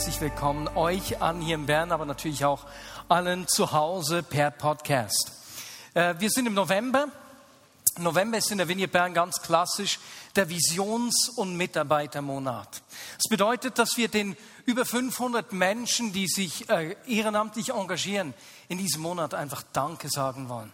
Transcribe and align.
Herzlich 0.00 0.22
willkommen 0.22 0.66
euch 0.76 1.20
an 1.20 1.42
hier 1.42 1.56
in 1.56 1.66
Bern, 1.66 1.92
aber 1.92 2.06
natürlich 2.06 2.46
auch 2.46 2.64
allen 3.10 3.46
zu 3.46 3.72
Hause 3.72 4.22
per 4.22 4.50
Podcast. 4.50 5.30
Äh, 5.92 6.14
wir 6.18 6.30
sind 6.30 6.46
im 6.46 6.54
November. 6.54 7.08
November 7.98 8.38
ist 8.38 8.50
in 8.50 8.56
der 8.56 8.66
Vignette 8.66 8.92
Bern 8.92 9.12
ganz 9.12 9.42
klassisch 9.42 9.98
der 10.36 10.48
Visions- 10.48 11.28
und 11.36 11.54
Mitarbeitermonat. 11.54 12.80
Das 13.18 13.28
bedeutet, 13.28 13.78
dass 13.78 13.98
wir 13.98 14.08
den 14.08 14.38
über 14.64 14.86
500 14.86 15.52
Menschen, 15.52 16.14
die 16.14 16.28
sich 16.28 16.70
äh, 16.70 16.96
ehrenamtlich 17.06 17.74
engagieren, 17.74 18.32
in 18.70 18.78
diesem 18.78 19.02
Monat 19.02 19.34
einfach 19.34 19.64
Danke 19.72 20.08
sagen 20.08 20.48
wollen. 20.48 20.72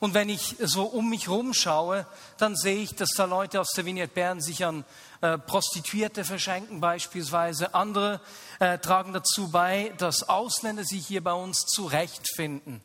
Und 0.00 0.12
wenn 0.12 0.28
ich 0.28 0.56
so 0.60 0.84
um 0.84 1.08
mich 1.08 1.28
herum 1.28 1.54
schaue, 1.54 2.06
dann 2.36 2.54
sehe 2.54 2.82
ich, 2.82 2.94
dass 2.94 3.08
da 3.16 3.24
Leute 3.24 3.58
aus 3.58 3.72
der 3.74 3.86
Vignette 3.86 4.12
Bern 4.12 4.42
sich 4.42 4.66
an 4.66 4.84
äh, 5.22 5.38
Prostituierte 5.38 6.24
verschenken 6.24 6.80
beispielsweise. 6.80 7.74
Andere 7.74 8.20
äh, 8.60 8.78
tragen 8.78 9.14
dazu 9.14 9.50
bei, 9.50 9.94
dass 9.96 10.28
Ausländer 10.28 10.84
sich 10.84 11.06
hier 11.06 11.24
bei 11.24 11.32
uns 11.32 11.64
zurechtfinden. 11.64 12.82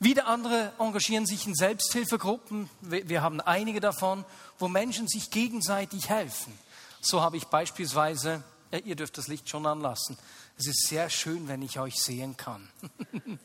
Wieder 0.00 0.26
andere 0.26 0.72
engagieren 0.80 1.24
sich 1.24 1.46
in 1.46 1.54
Selbsthilfegruppen. 1.54 2.68
Wir, 2.80 3.08
wir 3.08 3.22
haben 3.22 3.40
einige 3.40 3.78
davon, 3.78 4.24
wo 4.58 4.66
Menschen 4.66 5.06
sich 5.06 5.30
gegenseitig 5.30 6.08
helfen. 6.08 6.52
So 7.00 7.22
habe 7.22 7.36
ich 7.36 7.44
beispielsweise, 7.44 8.42
äh, 8.72 8.80
ihr 8.80 8.96
dürft 8.96 9.18
das 9.18 9.28
Licht 9.28 9.48
schon 9.48 9.66
anlassen. 9.66 10.18
Es 10.58 10.66
ist 10.66 10.88
sehr 10.88 11.10
schön, 11.10 11.46
wenn 11.46 11.62
ich 11.62 11.78
euch 11.78 11.94
sehen 11.94 12.36
kann. 12.36 12.68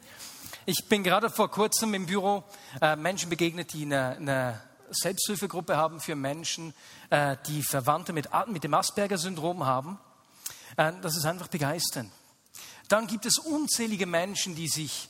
Ich 0.69 0.85
bin 0.85 1.03
gerade 1.03 1.31
vor 1.31 1.49
kurzem 1.49 1.95
im 1.95 2.05
Büro 2.05 2.43
äh, 2.79 2.95
Menschen 2.95 3.27
begegnet, 3.27 3.73
die 3.73 3.85
eine, 3.85 4.17
eine 4.17 4.61
Selbsthilfegruppe 4.91 5.75
haben 5.75 5.99
für 5.99 6.15
Menschen, 6.15 6.75
äh, 7.09 7.37
die 7.47 7.63
Verwandte 7.63 8.13
mit, 8.13 8.29
mit 8.45 8.63
dem 8.63 8.75
Asperger-Syndrom 8.75 9.65
haben. 9.65 9.97
Äh, 10.77 10.93
das 11.01 11.17
ist 11.17 11.25
einfach 11.25 11.47
begeisternd. 11.47 12.11
Dann 12.87 13.07
gibt 13.07 13.25
es 13.25 13.39
unzählige 13.39 14.05
Menschen, 14.05 14.53
die 14.53 14.67
sich 14.67 15.09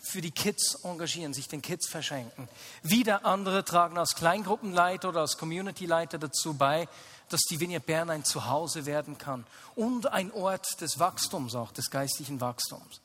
für 0.00 0.20
die 0.20 0.30
Kids 0.30 0.76
engagieren, 0.84 1.34
sich 1.34 1.48
den 1.48 1.60
Kids 1.60 1.88
verschenken. 1.88 2.48
Wieder 2.84 3.26
andere 3.26 3.64
tragen 3.64 3.98
als 3.98 4.14
Kleingruppenleiter 4.14 5.08
oder 5.08 5.22
als 5.22 5.38
Communityleiter 5.38 6.18
dazu 6.18 6.54
bei, 6.54 6.86
dass 7.30 7.40
die 7.50 7.58
Vignette 7.58 7.84
Bern 7.84 8.10
ein 8.10 8.24
Zuhause 8.24 8.86
werden 8.86 9.18
kann 9.18 9.44
und 9.74 10.06
ein 10.06 10.30
Ort 10.30 10.80
des 10.80 11.00
Wachstums, 11.00 11.56
auch 11.56 11.72
des 11.72 11.90
geistlichen 11.90 12.40
Wachstums. 12.40 13.00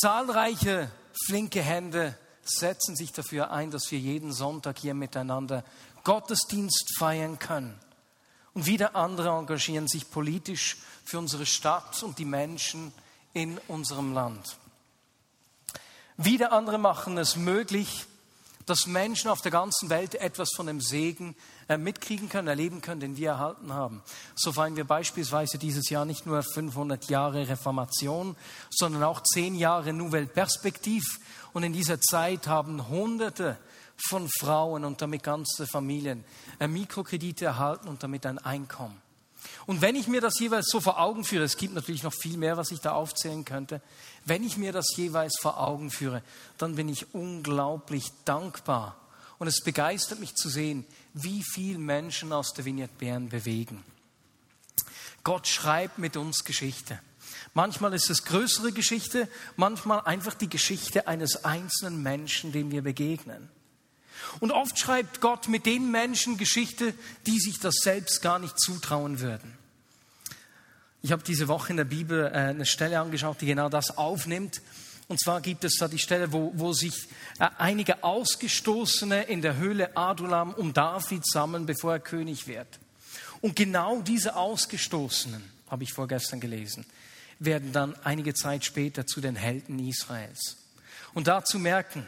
Zahlreiche 0.00 0.90
flinke 1.26 1.60
Hände 1.60 2.16
setzen 2.42 2.96
sich 2.96 3.12
dafür 3.12 3.50
ein, 3.50 3.70
dass 3.70 3.90
wir 3.90 3.98
jeden 3.98 4.32
Sonntag 4.32 4.78
hier 4.78 4.94
miteinander 4.94 5.62
Gottesdienst 6.04 6.96
feiern 6.98 7.38
können. 7.38 7.78
Und 8.54 8.64
wieder 8.64 8.96
andere 8.96 9.28
engagieren 9.28 9.88
sich 9.88 10.10
politisch 10.10 10.78
für 11.04 11.18
unsere 11.18 11.44
Stadt 11.44 12.02
und 12.02 12.18
die 12.18 12.24
Menschen 12.24 12.94
in 13.34 13.58
unserem 13.68 14.14
Land. 14.14 14.56
Wieder 16.16 16.52
andere 16.52 16.78
machen 16.78 17.18
es 17.18 17.36
möglich, 17.36 18.06
dass 18.64 18.86
Menschen 18.86 19.30
auf 19.30 19.42
der 19.42 19.52
ganzen 19.52 19.90
Welt 19.90 20.14
etwas 20.14 20.50
von 20.56 20.66
dem 20.66 20.80
Segen 20.80 21.36
mitkriegen 21.78 22.28
können, 22.28 22.48
erleben 22.48 22.80
können, 22.80 23.00
den 23.00 23.16
wir 23.16 23.30
erhalten 23.30 23.72
haben. 23.72 24.02
So 24.34 24.52
feiern 24.52 24.76
wir 24.76 24.84
beispielsweise 24.84 25.58
dieses 25.58 25.88
Jahr 25.90 26.04
nicht 26.04 26.26
nur 26.26 26.42
500 26.42 27.08
Jahre 27.10 27.48
Reformation, 27.48 28.36
sondern 28.70 29.02
auch 29.02 29.22
10 29.22 29.54
Jahre 29.54 29.92
Nouvelle 29.92 30.26
Perspektive. 30.26 31.06
Und 31.52 31.62
in 31.62 31.72
dieser 31.72 32.00
Zeit 32.00 32.46
haben 32.46 32.88
Hunderte 32.88 33.58
von 34.08 34.28
Frauen 34.40 34.84
und 34.84 35.02
damit 35.02 35.22
ganze 35.22 35.66
Familien 35.66 36.24
äh, 36.58 36.68
Mikrokredite 36.68 37.44
erhalten 37.44 37.88
und 37.88 38.02
damit 38.02 38.26
ein 38.26 38.38
Einkommen. 38.38 39.00
Und 39.66 39.80
wenn 39.80 39.96
ich 39.96 40.06
mir 40.06 40.20
das 40.20 40.38
jeweils 40.38 40.66
so 40.68 40.80
vor 40.80 41.00
Augen 41.00 41.24
führe, 41.24 41.44
es 41.44 41.56
gibt 41.56 41.74
natürlich 41.74 42.02
noch 42.02 42.12
viel 42.12 42.36
mehr, 42.36 42.56
was 42.56 42.70
ich 42.70 42.80
da 42.80 42.92
aufzählen 42.92 43.44
könnte, 43.44 43.80
wenn 44.24 44.44
ich 44.44 44.56
mir 44.56 44.72
das 44.72 44.86
jeweils 44.96 45.38
vor 45.40 45.60
Augen 45.60 45.90
führe, 45.90 46.22
dann 46.58 46.76
bin 46.76 46.88
ich 46.88 47.14
unglaublich 47.14 48.06
dankbar. 48.24 48.96
Und 49.40 49.46
es 49.46 49.62
begeistert 49.62 50.20
mich 50.20 50.34
zu 50.34 50.50
sehen, 50.50 50.84
wie 51.14 51.42
viel 51.42 51.78
Menschen 51.78 52.30
aus 52.30 52.52
der 52.52 52.66
Vignette 52.66 52.92
Bern 52.98 53.30
bewegen. 53.30 53.82
Gott 55.24 55.48
schreibt 55.48 55.98
mit 55.98 56.18
uns 56.18 56.44
Geschichte. 56.44 57.00
Manchmal 57.54 57.94
ist 57.94 58.10
es 58.10 58.26
größere 58.26 58.72
Geschichte, 58.72 59.28
manchmal 59.56 60.02
einfach 60.02 60.34
die 60.34 60.50
Geschichte 60.50 61.08
eines 61.08 61.42
einzelnen 61.42 62.02
Menschen, 62.02 62.52
dem 62.52 62.70
wir 62.70 62.82
begegnen. 62.82 63.48
Und 64.40 64.52
oft 64.52 64.78
schreibt 64.78 65.22
Gott 65.22 65.48
mit 65.48 65.64
den 65.64 65.90
Menschen 65.90 66.36
Geschichte, 66.36 66.92
die 67.26 67.40
sich 67.40 67.58
das 67.58 67.76
selbst 67.76 68.20
gar 68.20 68.38
nicht 68.38 68.60
zutrauen 68.60 69.20
würden. 69.20 69.56
Ich 71.00 71.12
habe 71.12 71.22
diese 71.22 71.48
Woche 71.48 71.70
in 71.70 71.78
der 71.78 71.84
Bibel 71.84 72.26
äh, 72.26 72.36
eine 72.36 72.66
Stelle 72.66 73.00
angeschaut, 73.00 73.40
die 73.40 73.46
genau 73.46 73.70
das 73.70 73.96
aufnimmt. 73.96 74.60
Und 75.10 75.18
zwar 75.18 75.40
gibt 75.40 75.64
es 75.64 75.74
da 75.74 75.88
die 75.88 75.98
Stelle, 75.98 76.32
wo, 76.32 76.52
wo 76.54 76.72
sich 76.72 77.08
äh, 77.40 77.48
einige 77.58 78.04
Ausgestoßene 78.04 79.24
in 79.24 79.42
der 79.42 79.56
Höhle 79.56 79.96
Adulam 79.96 80.54
um 80.54 80.72
David 80.72 81.26
sammeln, 81.26 81.66
bevor 81.66 81.94
er 81.94 81.98
König 81.98 82.46
wird. 82.46 82.78
Und 83.40 83.56
genau 83.56 84.02
diese 84.02 84.36
Ausgestoßenen, 84.36 85.42
habe 85.66 85.82
ich 85.82 85.92
vorgestern 85.92 86.38
gelesen, 86.38 86.86
werden 87.40 87.72
dann 87.72 87.96
einige 88.04 88.34
Zeit 88.34 88.64
später 88.64 89.04
zu 89.04 89.20
den 89.20 89.34
Helden 89.34 89.80
Israels. 89.80 90.58
Und 91.12 91.26
dazu 91.26 91.58
merken, 91.58 92.06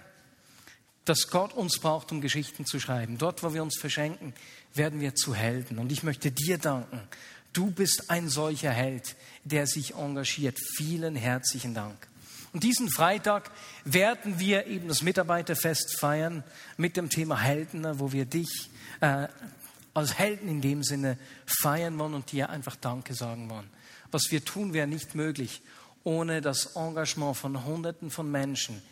dass 1.05 1.27
Gott 1.27 1.55
uns 1.55 1.81
braucht, 1.81 2.13
um 2.13 2.21
Geschichten 2.21 2.67
zu 2.67 2.79
schreiben. 2.79 3.19
Dort, 3.19 3.43
wo 3.43 3.53
wir 3.53 3.65
uns 3.65 3.81
verschenken, 3.81 4.33
werden 4.75 5.01
wir 5.01 5.17
zu 5.17 5.35
Helden. 5.35 5.81
Und 5.81 5.91
ich 5.91 6.05
möchte 6.05 6.31
dir 6.31 6.57
danken. 6.57 7.01
Du 7.53 7.73
bist 7.73 8.11
ein 8.11 8.29
solcher 8.29 8.71
Held, 8.71 9.17
der 9.43 9.67
sich 9.67 9.97
engagiert. 9.97 10.57
Vielen 10.77 11.17
herzlichen 11.17 11.75
Dank. 11.75 12.12
Und 12.53 12.65
diesen 12.65 12.91
Freitag 12.91 13.51
werden 13.85 14.39
wir 14.39 14.67
eben 14.67 14.89
das 14.89 15.03
Mitarbeiterfest 15.03 15.99
feiern 15.99 16.45
mit 16.77 16.97
dem 16.97 17.09
Thema 17.09 17.41
Helden, 17.41 17.99
wo 17.99 18.13
wir 18.13 18.27
dich 18.27 18.71
äh, 19.01 19.29
als 19.95 20.19
Helden 20.19 20.49
in 20.49 20.61
dem 20.61 20.83
Sinne 20.83 21.19
feiern 21.47 21.99
wollen 21.99 22.15
und 22.15 22.31
dir 22.33 22.51
einfach 22.51 22.77
Danke 22.77 23.15
sagen 23.15 23.49
wollen. 23.49 23.69
Was 24.11 24.25
wir 24.31 24.45
tun, 24.45 24.75
wäre 24.75 24.87
nicht 24.87 25.15
möglich 25.15 25.63
ohne 26.05 26.41
das 26.41 26.77
Engagement 26.77 27.37
von 27.37 27.65
Hunderten 27.65 28.11
von 28.11 28.31
Menschen, 28.31 28.83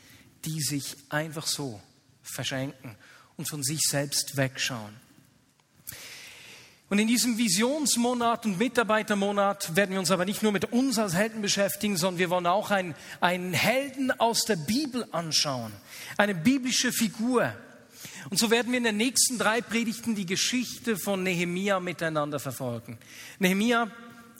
die 0.44 0.60
sich 0.60 0.97
einfach 1.10 1.47
so 1.47 1.81
verschenken 2.22 2.97
und 3.37 3.49
von 3.49 3.62
sich 3.62 3.81
selbst 3.82 4.37
wegschauen. 4.37 4.94
Und 6.91 6.99
in 6.99 7.06
diesem 7.06 7.39
Visionsmonat 7.39 8.47
und 8.47 8.59
Mitarbeitermonat 8.59 9.77
werden 9.77 9.93
wir 9.93 10.01
uns 10.01 10.11
aber 10.11 10.25
nicht 10.25 10.43
nur 10.43 10.51
mit 10.51 10.73
uns 10.73 10.99
als 10.99 11.15
Helden 11.15 11.41
beschäftigen, 11.41 11.97
sondern 11.97 12.19
wir 12.19 12.31
wollen 12.31 12.49
auch 12.49 12.73
einen, 12.73 12.97
einen 13.21 13.53
Helden 13.53 14.11
aus 14.19 14.41
der 14.43 14.56
Bibel 14.56 15.06
anschauen, 15.12 15.73
eine 16.17 16.34
biblische 16.34 16.91
Figur. 16.91 17.55
Und 18.29 18.41
so 18.41 18.50
werden 18.50 18.73
wir 18.73 18.79
in 18.79 18.84
den 18.84 18.97
nächsten 18.97 19.39
drei 19.39 19.61
Predigten 19.61 20.17
die 20.17 20.27
Geschichte 20.27 20.97
von 20.97 21.23
Nehemia 21.23 21.79
miteinander 21.79 22.41
verfolgen. 22.41 22.99
Nehemia, 23.38 23.88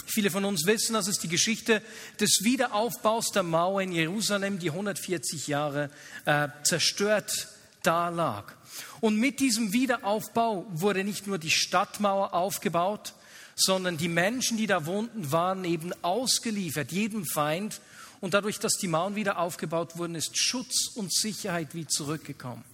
viele 0.07 0.33
von 0.33 0.45
uns 0.45 0.67
wissen, 0.67 0.95
das 0.95 1.07
ist 1.07 1.23
die 1.23 1.29
Geschichte 1.29 1.81
des 2.19 2.41
Wiederaufbaus 2.43 3.27
der 3.33 3.45
Mauer 3.45 3.81
in 3.83 3.93
Jerusalem, 3.93 4.59
die 4.59 4.71
140 4.71 5.47
Jahre 5.47 5.89
äh, 6.25 6.49
zerstört 6.65 7.47
da 7.85 8.09
lag. 8.09 8.55
Und 9.01 9.17
mit 9.17 9.41
diesem 9.41 9.73
Wiederaufbau 9.73 10.67
wurde 10.71 11.05
nicht 11.05 11.27
nur 11.27 11.39
die 11.39 11.51
Stadtmauer 11.51 12.35
aufgebaut, 12.35 13.15
sondern 13.57 13.97
die 13.97 14.09
Menschen, 14.09 14.57
die 14.57 14.67
da 14.67 14.87
wohnten, 14.87 15.33
waren 15.33 15.65
eben 15.65 15.93
ausgeliefert 16.03 16.93
jedem 16.93 17.25
Feind. 17.27 17.81
Und 18.21 18.35
dadurch, 18.35 18.59
dass 18.59 18.75
die 18.75 18.89
Mauern 18.89 19.17
wieder 19.17 19.39
aufgebaut 19.39 19.97
wurden, 19.97 20.15
ist 20.15 20.37
Schutz 20.37 20.89
und 20.95 21.13
Sicherheit 21.13 21.75
wie 21.75 21.87
zurückgekommen. 21.87 22.65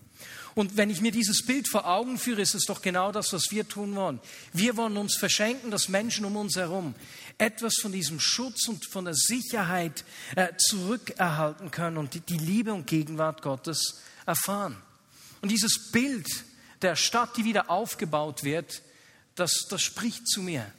Und 0.55 0.79
wenn 0.79 0.89
ich 0.89 1.03
mir 1.03 1.13
dieses 1.13 1.45
Bild 1.45 1.69
vor 1.69 1.87
Augen 1.87 2.17
führe, 2.17 2.41
ist 2.41 2.55
es 2.55 2.65
doch 2.65 2.81
genau 2.81 3.13
das, 3.13 3.33
was 3.35 3.51
wir 3.51 3.69
tun 3.69 3.95
wollen. 3.95 4.21
Wir 4.55 4.79
wollen 4.79 4.97
uns 4.97 5.15
verschenken, 5.15 5.71
dass 5.71 5.91
Menschen 5.91 6.25
um 6.25 6.35
uns 6.35 6.57
herum 6.57 6.95
etwas 7.37 7.75
von 7.83 7.93
diesem 7.93 8.21
Schutz 8.21 8.67
und 8.67 8.87
von 8.87 9.05
der 9.05 9.15
Sicherheit 9.15 10.05
äh, 10.35 10.49
zurückerhalten 10.57 11.71
können 11.71 11.99
und 11.99 12.15
die, 12.15 12.21
die 12.21 12.39
Liebe 12.39 12.73
und 12.73 12.87
Gegenwart 12.87 13.43
Gottes 13.43 14.01
erfahren. 14.25 14.79
Und 15.43 15.51
dieses 15.51 15.91
Bild 15.93 16.27
der 16.83 16.97
Stadt, 16.97 17.37
die 17.37 17.45
wieder 17.45 17.71
aufgebaut 17.71 18.45
wird, 18.45 18.83
das, 19.35 19.67
das 19.69 19.83
spricht 19.83 20.27
zu 20.29 20.43
mir. 20.43 20.71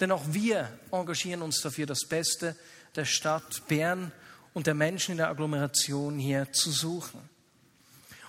Denn 0.00 0.12
auch 0.12 0.24
wir 0.28 0.76
engagieren 0.90 1.42
uns 1.42 1.60
dafür, 1.60 1.86
das 1.86 2.06
Beste 2.08 2.56
der 2.96 3.04
Stadt 3.04 3.66
Bern 3.68 4.12
und 4.54 4.66
der 4.66 4.74
Menschen 4.74 5.12
in 5.12 5.18
der 5.18 5.28
Agglomeration 5.28 6.18
hier 6.18 6.52
zu 6.52 6.70
suchen. 6.70 7.20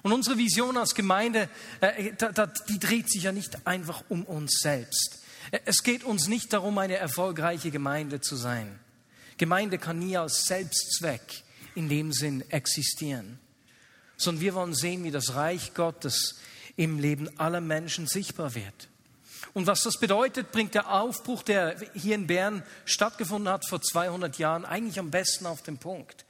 Und 0.03 0.12
unsere 0.12 0.38
Vision 0.38 0.77
als 0.77 0.95
Gemeinde, 0.95 1.50
äh, 1.80 2.12
die 2.69 2.80
dreht 2.80 3.09
sich 3.09 3.24
ja 3.24 3.31
nicht 3.31 3.65
einfach 3.65 4.03
um 4.09 4.24
uns 4.25 4.59
selbst. 4.59 5.19
Es 5.65 5.83
geht 5.83 6.03
uns 6.03 6.27
nicht 6.27 6.51
darum, 6.53 6.77
eine 6.77 6.97
erfolgreiche 6.97 7.71
Gemeinde 7.71 8.21
zu 8.21 8.35
sein. 8.35 8.80
Gemeinde 9.38 9.77
kann 9.77 10.00
nie 10.00 10.18
als 10.18 10.45
Selbstzweck 10.45 11.44
in 11.75 11.89
dem 11.89 12.12
Sinn 12.12 12.44
existieren, 12.50 13.39
sondern 14.23 14.41
wir 14.41 14.53
wollen 14.55 14.73
sehen, 14.73 15.03
wie 15.03 15.11
das 15.11 15.35
Reich 15.35 15.73
Gottes 15.73 16.39
im 16.75 16.99
Leben 16.99 17.29
aller 17.39 17.61
Menschen 17.61 18.07
sichtbar 18.07 18.55
wird. 18.55 18.89
Und 19.53 19.67
was 19.67 19.81
das 19.81 19.99
bedeutet, 19.99 20.51
bringt 20.51 20.73
der 20.73 20.91
Aufbruch, 20.91 21.43
der 21.43 21.75
hier 21.93 22.15
in 22.15 22.27
Bern 22.27 22.63
stattgefunden 22.85 23.51
hat 23.51 23.67
vor 23.67 23.81
200 23.81 24.37
Jahren, 24.39 24.65
eigentlich 24.65 24.97
am 24.97 25.11
besten 25.11 25.45
auf 25.45 25.61
den 25.61 25.77
Punkt. 25.77 26.25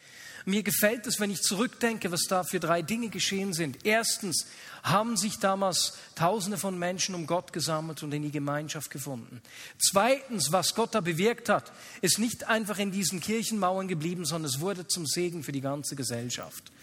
Mir 0.46 0.62
gefällt 0.62 1.08
es, 1.08 1.22
wenn 1.22 1.32
ich 1.32 1.42
zurückdenke, 1.42 2.12
was 2.12 2.24
da 2.28 2.44
für 2.44 2.60
drei 2.60 2.82
Dinge 2.82 3.08
geschehen 3.08 3.54
sind. 3.54 3.86
Erstens 3.86 4.46
haben 4.84 5.16
sich 5.16 5.40
damals 5.40 5.98
Tausende 6.16 6.58
von 6.58 6.78
Menschen 6.78 7.16
um 7.16 7.28
Gott 7.28 7.54
gesammelt 7.54 8.04
und 8.04 8.14
in 8.14 8.24
die 8.24 8.32
Gemeinschaft 8.32 8.90
gefunden. 8.90 9.42
Zweitens, 9.80 10.52
was 10.52 10.76
Gott 10.76 10.94
da 10.96 11.00
bewirkt 11.00 11.48
hat, 11.48 11.72
ist 12.02 12.20
nicht 12.20 12.50
einfach 12.50 12.78
in 12.78 12.92
diesen 12.92 13.22
Kirchenmauern 13.22 13.88
geblieben, 13.88 14.26
sondern 14.26 14.50
es 14.50 14.60
wurde 14.60 14.86
zum 14.86 15.06
Segen 15.06 15.44
für 15.44 15.54
die 15.54 15.62
ganze 15.62 15.96
Gesellschaft. 15.96 16.74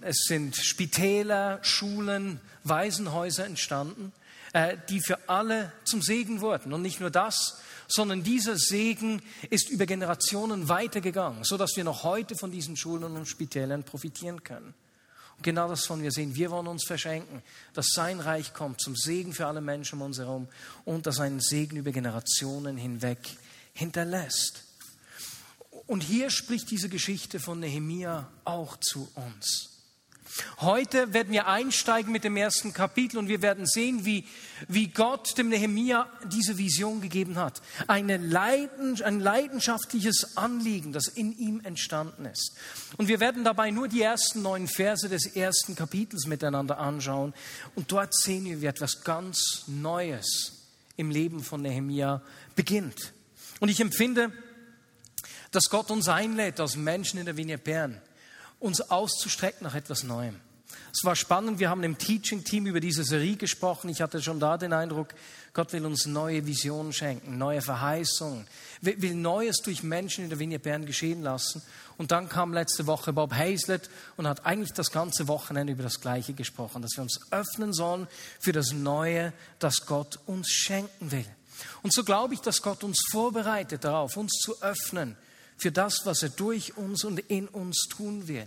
Es 0.00 0.24
sind 0.26 0.56
Spitäler, 0.56 1.58
Schulen, 1.62 2.40
Waisenhäuser 2.64 3.44
entstanden, 3.44 4.12
äh, 4.52 4.76
die 4.88 5.00
für 5.00 5.28
alle 5.28 5.72
zum 5.84 6.02
Segen 6.02 6.40
wurden. 6.40 6.72
Und 6.72 6.82
nicht 6.82 7.00
nur 7.00 7.10
das, 7.10 7.60
sondern 7.88 8.22
dieser 8.22 8.56
Segen 8.56 9.22
ist 9.50 9.70
über 9.70 9.86
Generationen 9.86 10.68
weitergegangen, 10.68 11.44
so 11.44 11.56
dass 11.56 11.76
wir 11.76 11.84
noch 11.84 12.04
heute 12.04 12.36
von 12.36 12.50
diesen 12.50 12.76
Schulen 12.76 13.16
und 13.16 13.26
Spitälern 13.26 13.82
profitieren 13.82 14.42
können. 14.44 14.74
Und 15.36 15.42
genau 15.42 15.68
das 15.68 15.88
wollen 15.88 16.02
wir 16.02 16.10
sehen. 16.10 16.34
Wir 16.34 16.50
wollen 16.50 16.66
uns 16.66 16.84
verschenken, 16.84 17.42
dass 17.72 17.92
sein 17.94 18.20
Reich 18.20 18.52
kommt 18.52 18.80
zum 18.80 18.96
Segen 18.96 19.32
für 19.32 19.46
alle 19.46 19.60
Menschen 19.60 20.00
um 20.00 20.06
uns 20.06 20.18
herum 20.18 20.48
und 20.84 21.06
dass 21.06 21.20
ein 21.20 21.40
Segen 21.40 21.76
über 21.76 21.92
Generationen 21.92 22.76
hinweg 22.76 23.18
hinterlässt. 23.72 24.64
Und 25.88 26.02
hier 26.02 26.28
spricht 26.28 26.70
diese 26.70 26.90
Geschichte 26.90 27.40
von 27.40 27.60
Nehemia 27.60 28.28
auch 28.44 28.76
zu 28.76 29.08
uns. 29.14 29.70
Heute 30.60 31.14
werden 31.14 31.32
wir 31.32 31.46
einsteigen 31.46 32.12
mit 32.12 32.24
dem 32.24 32.36
ersten 32.36 32.74
Kapitel 32.74 33.16
und 33.16 33.28
wir 33.28 33.40
werden 33.40 33.66
sehen, 33.66 34.04
wie, 34.04 34.26
wie 34.68 34.88
Gott 34.88 35.38
dem 35.38 35.48
Nehemia 35.48 36.06
diese 36.30 36.58
Vision 36.58 37.00
gegeben 37.00 37.36
hat. 37.36 37.62
Eine 37.86 38.18
Leiden, 38.18 39.00
ein 39.02 39.18
leidenschaftliches 39.18 40.36
Anliegen, 40.36 40.92
das 40.92 41.08
in 41.08 41.36
ihm 41.38 41.62
entstanden 41.64 42.26
ist. 42.26 42.52
Und 42.98 43.08
wir 43.08 43.18
werden 43.18 43.42
dabei 43.42 43.70
nur 43.70 43.88
die 43.88 44.02
ersten 44.02 44.42
neun 44.42 44.68
Verse 44.68 45.08
des 45.08 45.24
ersten 45.24 45.74
Kapitels 45.74 46.26
miteinander 46.26 46.78
anschauen. 46.78 47.32
Und 47.74 47.90
dort 47.90 48.14
sehen 48.14 48.44
wir, 48.44 48.60
wie 48.60 48.66
etwas 48.66 49.04
ganz 49.04 49.64
Neues 49.66 50.66
im 50.98 51.10
Leben 51.10 51.42
von 51.42 51.62
Nehemia 51.62 52.20
beginnt. 52.54 53.14
Und 53.60 53.70
ich 53.70 53.80
empfinde, 53.80 54.30
dass 55.50 55.70
Gott 55.70 55.90
uns 55.90 56.08
einlädt 56.08 56.60
als 56.60 56.76
Menschen 56.76 57.18
in 57.18 57.26
der 57.26 57.36
Vinie 57.36 57.58
Bern 57.58 58.00
uns 58.60 58.80
auszustrecken 58.80 59.64
nach 59.64 59.74
etwas 59.74 60.02
Neuem. 60.02 60.40
Es 60.92 61.04
war 61.04 61.16
spannend, 61.16 61.58
wir 61.58 61.70
haben 61.70 61.82
im 61.82 61.98
Teaching-Team 61.98 62.66
über 62.66 62.80
diese 62.80 63.04
Serie 63.04 63.36
gesprochen. 63.36 63.88
Ich 63.88 64.00
hatte 64.00 64.22
schon 64.22 64.40
da 64.40 64.56
den 64.56 64.72
Eindruck, 64.72 65.08
Gott 65.52 65.72
will 65.72 65.84
uns 65.84 66.06
neue 66.06 66.46
Visionen 66.46 66.92
schenken, 66.92 67.38
neue 67.38 67.62
Verheißungen, 67.62 68.46
will 68.80 69.14
Neues 69.14 69.58
durch 69.58 69.82
Menschen 69.82 70.24
in 70.24 70.30
der 70.30 70.38
Vinie 70.38 70.58
Bern 70.58 70.86
geschehen 70.86 71.22
lassen. 71.22 71.62
Und 71.96 72.10
dann 72.10 72.28
kam 72.28 72.52
letzte 72.52 72.86
Woche 72.86 73.12
Bob 73.12 73.34
Hazlett 73.34 73.90
und 74.16 74.26
hat 74.26 74.46
eigentlich 74.46 74.72
das 74.72 74.90
ganze 74.90 75.28
Wochenende 75.28 75.72
über 75.72 75.82
das 75.82 76.00
Gleiche 76.00 76.32
gesprochen, 76.32 76.82
dass 76.82 76.96
wir 76.96 77.02
uns 77.02 77.20
öffnen 77.30 77.72
sollen 77.72 78.06
für 78.40 78.52
das 78.52 78.72
Neue, 78.72 79.32
das 79.58 79.86
Gott 79.86 80.18
uns 80.26 80.50
schenken 80.50 81.10
will. 81.10 81.26
Und 81.82 81.92
so 81.92 82.04
glaube 82.04 82.34
ich, 82.34 82.40
dass 82.40 82.62
Gott 82.62 82.84
uns 82.84 83.04
vorbereitet 83.10 83.84
darauf, 83.84 84.16
uns 84.16 84.32
zu 84.40 84.60
öffnen 84.62 85.16
für 85.58 85.72
das, 85.72 86.00
was 86.04 86.22
er 86.22 86.30
durch 86.30 86.76
uns 86.76 87.04
und 87.04 87.18
in 87.18 87.48
uns 87.48 87.86
tun 87.88 88.28
will. 88.28 88.46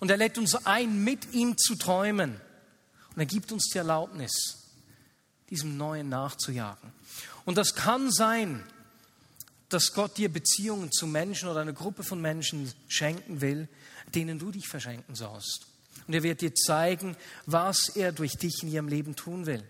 Und 0.00 0.10
er 0.10 0.16
lädt 0.16 0.38
uns 0.38 0.54
ein, 0.66 1.02
mit 1.02 1.32
ihm 1.32 1.56
zu 1.58 1.74
träumen. 1.74 2.40
Und 3.14 3.18
er 3.18 3.26
gibt 3.26 3.50
uns 3.50 3.68
die 3.72 3.78
Erlaubnis, 3.78 4.68
diesem 5.50 5.76
Neuen 5.76 6.08
nachzujagen. 6.08 6.92
Und 7.44 7.56
das 7.56 7.74
kann 7.74 8.10
sein, 8.12 8.64
dass 9.68 9.92
Gott 9.92 10.16
dir 10.16 10.32
Beziehungen 10.32 10.92
zu 10.92 11.06
Menschen 11.06 11.48
oder 11.48 11.60
eine 11.60 11.74
Gruppe 11.74 12.02
von 12.02 12.20
Menschen 12.20 12.72
schenken 12.88 13.40
will, 13.40 13.68
denen 14.14 14.38
du 14.38 14.50
dich 14.50 14.68
verschenken 14.68 15.14
sollst. 15.14 15.66
Und 16.06 16.14
er 16.14 16.22
wird 16.22 16.40
dir 16.40 16.54
zeigen, 16.54 17.16
was 17.44 17.90
er 17.94 18.12
durch 18.12 18.36
dich 18.36 18.62
in 18.62 18.70
ihrem 18.70 18.88
Leben 18.88 19.14
tun 19.16 19.46
will. 19.46 19.62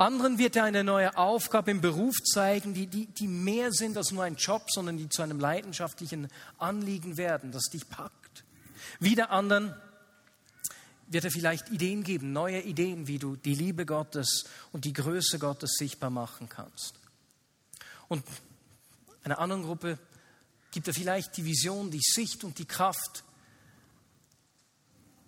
Anderen 0.00 0.38
wird 0.38 0.56
er 0.56 0.64
eine 0.64 0.82
neue 0.82 1.14
Aufgabe 1.18 1.70
im 1.70 1.82
Beruf 1.82 2.16
zeigen, 2.24 2.72
die, 2.72 2.86
die, 2.86 3.04
die 3.04 3.28
mehr 3.28 3.70
sind 3.70 3.98
als 3.98 4.12
nur 4.12 4.24
ein 4.24 4.36
Job, 4.36 4.70
sondern 4.70 4.96
die 4.96 5.10
zu 5.10 5.20
einem 5.20 5.38
leidenschaftlichen 5.38 6.28
Anliegen 6.56 7.18
werden, 7.18 7.52
das 7.52 7.64
dich 7.64 7.86
packt. 7.86 8.44
Wieder 8.98 9.28
anderen 9.28 9.74
wird 11.08 11.26
er 11.26 11.30
vielleicht 11.30 11.68
Ideen 11.68 12.02
geben, 12.02 12.32
neue 12.32 12.62
Ideen, 12.62 13.08
wie 13.08 13.18
du 13.18 13.36
die 13.36 13.54
Liebe 13.54 13.84
Gottes 13.84 14.44
und 14.72 14.86
die 14.86 14.94
Größe 14.94 15.38
Gottes 15.38 15.72
sichtbar 15.76 16.08
machen 16.08 16.48
kannst. 16.48 16.94
Und 18.08 18.24
einer 19.22 19.38
anderen 19.38 19.64
Gruppe 19.64 19.98
gibt 20.70 20.88
er 20.88 20.94
vielleicht 20.94 21.36
die 21.36 21.44
Vision, 21.44 21.90
die 21.90 22.00
Sicht 22.00 22.42
und 22.42 22.58
die 22.58 22.64
Kraft 22.64 23.22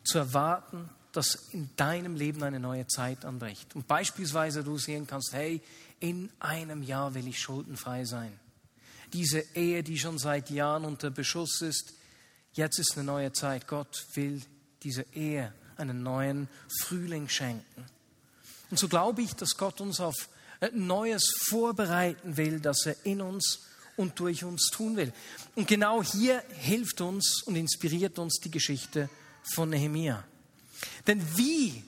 zu 0.03 0.17
erwarten, 0.17 0.89
dass 1.13 1.35
in 1.53 1.71
deinem 1.77 2.17
Leben 2.17 2.43
eine 2.43 2.59
neue 2.59 2.87
Zeit 2.87 3.25
anbricht. 3.25 3.77
Und 3.77 3.87
beispielsweise 3.87 4.65
du 4.65 4.79
sehen 4.79 5.07
kannst, 5.07 5.33
hey, 5.33 5.61
in 6.01 6.31
einem 6.41 6.83
Jahr 6.83 7.15
will 7.15 7.29
ich 7.29 7.39
schuldenfrei 7.39 8.05
sein. 8.05 8.33
Diese 9.13 9.41
Ehe, 9.55 9.83
die 9.83 9.99
schon 9.99 10.19
seit 10.19 10.51
Jahren 10.51 10.85
unter 10.85 11.11
Beschuss 11.11 11.61
ist, 11.61 11.93
jetzt 12.55 12.79
ist 12.79 12.97
eine 12.97 13.05
neue 13.05 13.33
Zeit. 13.33 13.69
Gott 13.69 14.07
will 14.15 14.43
diese 14.83 15.05
Ehe 15.13 15.53
einen 15.77 16.03
neuen 16.03 16.49
Frühling 16.81 17.29
schenken. 17.29 17.85
Und 18.71 18.79
so 18.79 18.89
glaube 18.89 19.23
ich, 19.23 19.35
dass 19.35 19.57
Gott 19.57 19.81
uns 19.81 20.01
auf 20.01 20.15
Neues 20.73 21.25
vorbereiten 21.49 22.37
will, 22.37 22.61
dass 22.61 22.87
er 22.87 22.97
in 23.05 23.21
uns 23.21 23.67
und 23.97 24.19
durch 24.19 24.45
uns 24.45 24.71
tun 24.73 24.97
will. 24.97 25.13
Und 25.55 25.69
genau 25.69 26.03
hier 26.03 26.43
hilft 26.49 27.01
uns 27.01 27.43
und 27.43 27.57
inspiriert 27.57 28.19
uns 28.19 28.41
die 28.43 28.51
Geschichte 28.51 29.11
von 29.43 29.71
Nehemiah. 29.71 30.25
Denn 31.07 31.23
wie 31.37 31.83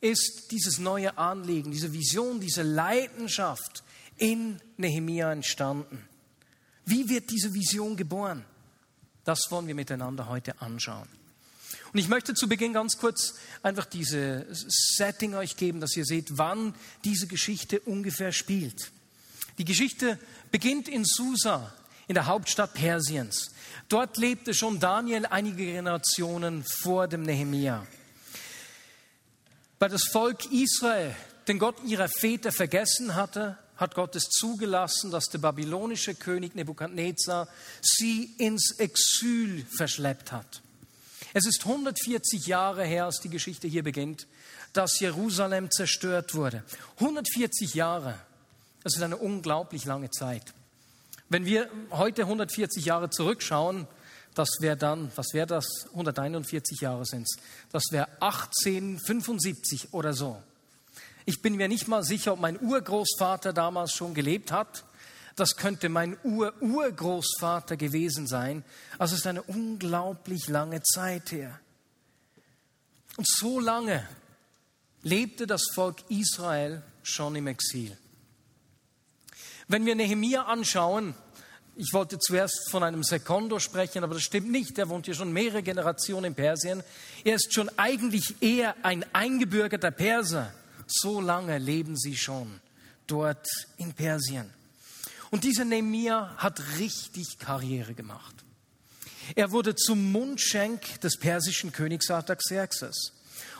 ist 0.00 0.48
dieses 0.50 0.78
neue 0.78 1.16
Anliegen, 1.18 1.70
diese 1.70 1.92
Vision, 1.92 2.40
diese 2.40 2.62
Leidenschaft 2.62 3.82
in 4.16 4.60
Nehemia 4.76 5.32
entstanden? 5.32 6.06
Wie 6.84 7.08
wird 7.08 7.30
diese 7.30 7.52
Vision 7.52 7.96
geboren? 7.96 8.44
Das 9.24 9.50
wollen 9.50 9.66
wir 9.66 9.74
miteinander 9.74 10.28
heute 10.28 10.60
anschauen. 10.60 11.08
Und 11.92 11.98
ich 11.98 12.08
möchte 12.08 12.34
zu 12.34 12.48
Beginn 12.48 12.72
ganz 12.72 12.96
kurz 12.98 13.34
einfach 13.62 13.86
diese 13.86 14.46
Setting 14.50 15.34
euch 15.34 15.56
geben, 15.56 15.80
dass 15.80 15.96
ihr 15.96 16.04
seht, 16.04 16.38
wann 16.38 16.74
diese 17.04 17.26
Geschichte 17.26 17.80
ungefähr 17.80 18.32
spielt. 18.32 18.92
Die 19.58 19.64
Geschichte 19.64 20.18
beginnt 20.50 20.88
in 20.88 21.04
Susa, 21.04 21.72
in 22.06 22.14
der 22.14 22.26
Hauptstadt 22.26 22.74
Persiens. 22.74 23.50
Dort 23.88 24.16
lebte 24.16 24.54
schon 24.54 24.78
Daniel 24.78 25.26
einige 25.26 25.64
Generationen 25.64 26.64
vor 26.64 27.08
dem 27.08 27.22
Nehemia. 27.22 27.86
Weil 29.78 29.90
das 29.90 30.04
Volk 30.04 30.50
Israel 30.52 31.14
den 31.48 31.58
Gott 31.58 31.76
ihrer 31.84 32.08
Väter 32.08 32.50
vergessen 32.50 33.14
hatte, 33.14 33.58
hat 33.76 33.94
Gott 33.94 34.16
es 34.16 34.24
zugelassen, 34.30 35.10
dass 35.10 35.28
der 35.28 35.38
babylonische 35.38 36.14
König 36.14 36.54
Nebukadnezar 36.54 37.46
sie 37.82 38.34
ins 38.38 38.78
Exil 38.78 39.66
verschleppt 39.76 40.32
hat. 40.32 40.62
Es 41.34 41.46
ist 41.46 41.66
140 41.66 42.46
Jahre 42.46 42.84
her, 42.84 43.04
als 43.04 43.20
die 43.20 43.28
Geschichte 43.28 43.68
hier 43.68 43.82
beginnt, 43.82 44.26
dass 44.72 44.98
Jerusalem 45.00 45.70
zerstört 45.70 46.34
wurde. 46.34 46.62
140 46.98 47.74
Jahre, 47.74 48.18
das 48.82 48.96
ist 48.96 49.02
eine 49.02 49.18
unglaublich 49.18 49.84
lange 49.84 50.10
Zeit. 50.10 50.54
Wenn 51.28 51.44
wir 51.44 51.68
heute 51.90 52.22
140 52.22 52.84
Jahre 52.84 53.10
zurückschauen, 53.10 53.86
das 54.36 54.50
wäre 54.60 54.76
dann, 54.76 55.10
was 55.16 55.32
wäre 55.32 55.46
das? 55.46 55.66
141 55.92 56.80
Jahre 56.82 57.06
sind 57.06 57.22
es. 57.22 57.42
Das 57.72 57.84
wäre 57.90 58.06
1875 58.20 59.94
oder 59.94 60.12
so. 60.12 60.42
Ich 61.24 61.40
bin 61.40 61.56
mir 61.56 61.68
nicht 61.68 61.88
mal 61.88 62.04
sicher, 62.04 62.34
ob 62.34 62.40
mein 62.40 62.60
Urgroßvater 62.60 63.54
damals 63.54 63.92
schon 63.92 64.12
gelebt 64.12 64.52
hat. 64.52 64.84
Das 65.36 65.56
könnte 65.56 65.88
mein 65.88 66.18
Ur-Urgroßvater 66.22 67.78
gewesen 67.78 68.26
sein. 68.26 68.62
Also 68.98 69.14
es 69.14 69.20
ist 69.20 69.26
eine 69.26 69.42
unglaublich 69.42 70.48
lange 70.48 70.82
Zeit 70.82 71.32
her. 71.32 71.58
Und 73.16 73.26
so 73.26 73.58
lange 73.58 74.06
lebte 75.02 75.46
das 75.46 75.62
Volk 75.74 75.96
Israel 76.10 76.82
schon 77.02 77.36
im 77.36 77.46
Exil. 77.46 77.96
Wenn 79.66 79.86
wir 79.86 79.94
Nehemia 79.94 80.42
anschauen, 80.42 81.14
ich 81.76 81.92
wollte 81.92 82.18
zuerst 82.18 82.70
von 82.70 82.82
einem 82.82 83.04
Sekondo 83.04 83.58
sprechen, 83.58 84.02
aber 84.02 84.14
das 84.14 84.22
stimmt 84.22 84.50
nicht. 84.50 84.78
Er 84.78 84.88
wohnt 84.88 85.04
hier 85.04 85.14
schon 85.14 85.32
mehrere 85.32 85.62
Generationen 85.62 86.26
in 86.26 86.34
Persien. 86.34 86.82
Er 87.22 87.36
ist 87.36 87.52
schon 87.52 87.70
eigentlich 87.76 88.36
eher 88.40 88.74
ein 88.82 89.04
eingebürgerter 89.12 89.90
Perser. 89.90 90.52
So 90.86 91.20
lange 91.20 91.58
leben 91.58 91.96
sie 91.96 92.16
schon 92.16 92.60
dort 93.06 93.46
in 93.76 93.92
Persien. 93.92 94.50
Und 95.30 95.44
dieser 95.44 95.66
Nehemiah 95.66 96.34
hat 96.38 96.62
richtig 96.78 97.38
Karriere 97.38 97.92
gemacht. 97.92 98.34
Er 99.34 99.50
wurde 99.50 99.74
zum 99.74 100.12
Mundschenk 100.12 101.00
des 101.02 101.18
persischen 101.18 101.72
Königs 101.72 102.10
Artaxerxes. 102.10 103.12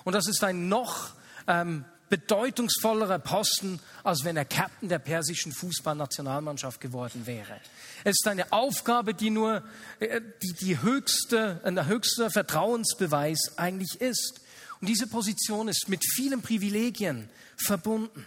Und 0.05 0.15
das 0.15 0.27
ist 0.27 0.43
ein 0.43 0.69
noch 0.69 1.11
ähm, 1.49 1.85
bedeutungsvollerer 2.09 3.19
Posten, 3.19 3.81
als 4.05 4.25
wenn 4.25 4.37
er 4.37 4.45
Captain 4.45 4.89
der 4.89 4.99
persischen 4.99 5.53
Fußballnationalmannschaft 5.53 6.81
geworden 6.81 7.27
wäre. 7.27 7.61
Es 8.05 8.17
ist 8.21 8.29
eine 8.29 8.53
Aufgabe, 8.53 9.15
die 9.15 9.31
nur 9.31 9.63
äh, 10.01 10.21
die, 10.43 10.53
die 10.53 10.83
höchste, 10.83 11.61
ein 11.65 11.87
höchster 11.87 12.31
Vertrauensbeweis 12.31 13.53
eigentlich 13.57 14.01
ist. 14.01 14.41
Und 14.81 14.89
diese 14.89 15.07
Position 15.07 15.69
ist 15.69 15.89
mit 15.89 16.05
vielen 16.05 16.43
Privilegien 16.43 17.29
verbunden. 17.57 18.25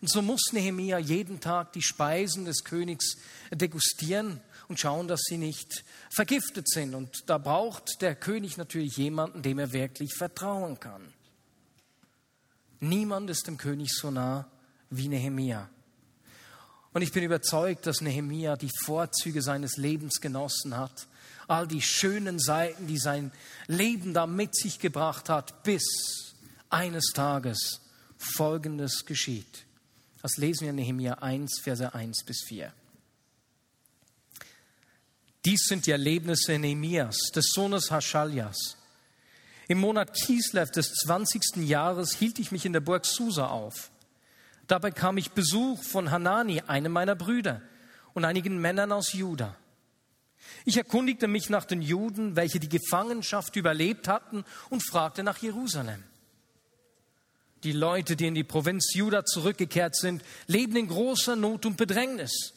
Und 0.00 0.08
so 0.08 0.22
muss 0.22 0.52
Nehemia 0.52 0.98
jeden 0.98 1.40
Tag 1.40 1.72
die 1.72 1.82
Speisen 1.82 2.46
des 2.46 2.64
Königs 2.64 3.16
degustieren 3.50 4.40
und 4.68 4.80
schauen, 4.80 5.08
dass 5.08 5.20
sie 5.22 5.36
nicht 5.36 5.84
vergiftet 6.10 6.68
sind. 6.68 6.94
Und 6.94 7.28
da 7.28 7.36
braucht 7.36 8.00
der 8.00 8.14
König 8.14 8.56
natürlich 8.56 8.96
jemanden, 8.96 9.42
dem 9.42 9.58
er 9.58 9.72
wirklich 9.72 10.14
vertrauen 10.14 10.80
kann. 10.80 11.12
Niemand 12.80 13.30
ist 13.30 13.46
dem 13.46 13.58
König 13.58 13.92
so 13.92 14.10
nah 14.10 14.50
wie 14.88 15.08
Nehemia. 15.08 15.68
Und 16.92 17.02
ich 17.02 17.12
bin 17.12 17.22
überzeugt, 17.22 17.86
dass 17.86 18.00
Nehemia 18.00 18.56
die 18.56 18.70
Vorzüge 18.84 19.42
seines 19.42 19.76
Lebens 19.76 20.20
genossen 20.20 20.76
hat. 20.76 21.06
All 21.46 21.68
die 21.68 21.82
schönen 21.82 22.38
Seiten, 22.38 22.86
die 22.86 22.98
sein 22.98 23.32
Leben 23.66 24.14
da 24.14 24.26
mit 24.26 24.56
sich 24.56 24.78
gebracht 24.78 25.28
hat, 25.28 25.62
bis 25.62 26.34
eines 26.68 27.06
Tages 27.14 27.80
Folgendes 28.18 29.04
geschieht. 29.04 29.66
Das 30.22 30.36
lesen 30.36 30.62
wir 30.62 30.70
in 30.70 30.76
Nehemia 30.76 31.14
1, 31.14 31.60
Verse 31.62 31.94
1 31.94 32.24
bis 32.24 32.42
4. 32.46 32.72
Dies 35.44 35.60
sind 35.66 35.86
die 35.86 35.92
Erlebnisse 35.92 36.58
Nehemias, 36.58 37.16
des 37.34 37.46
Sohnes 37.54 37.90
Haschaljas. 37.90 38.76
Im 39.70 39.78
Monat 39.78 40.14
Kislev 40.14 40.72
des 40.72 40.94
20. 40.94 41.58
Jahres 41.58 42.16
hielt 42.16 42.40
ich 42.40 42.50
mich 42.50 42.66
in 42.66 42.72
der 42.72 42.80
Burg 42.80 43.06
Susa 43.06 43.46
auf. 43.46 43.92
Dabei 44.66 44.90
kam 44.90 45.16
ich 45.16 45.30
Besuch 45.30 45.80
von 45.84 46.10
Hanani, 46.10 46.60
einem 46.66 46.90
meiner 46.90 47.14
Brüder, 47.14 47.62
und 48.12 48.24
einigen 48.24 48.60
Männern 48.60 48.90
aus 48.90 49.12
Juda. 49.12 49.54
Ich 50.64 50.76
erkundigte 50.76 51.28
mich 51.28 51.50
nach 51.50 51.64
den 51.66 51.82
Juden, 51.82 52.34
welche 52.34 52.58
die 52.58 52.68
Gefangenschaft 52.68 53.54
überlebt 53.54 54.08
hatten, 54.08 54.44
und 54.70 54.84
fragte 54.84 55.22
nach 55.22 55.38
Jerusalem. 55.38 56.02
Die 57.62 57.70
Leute, 57.70 58.16
die 58.16 58.26
in 58.26 58.34
die 58.34 58.42
Provinz 58.42 58.92
Juda 58.92 59.24
zurückgekehrt 59.24 59.94
sind, 59.94 60.24
leben 60.48 60.74
in 60.74 60.88
großer 60.88 61.36
Not 61.36 61.64
und 61.64 61.76
Bedrängnis. 61.76 62.54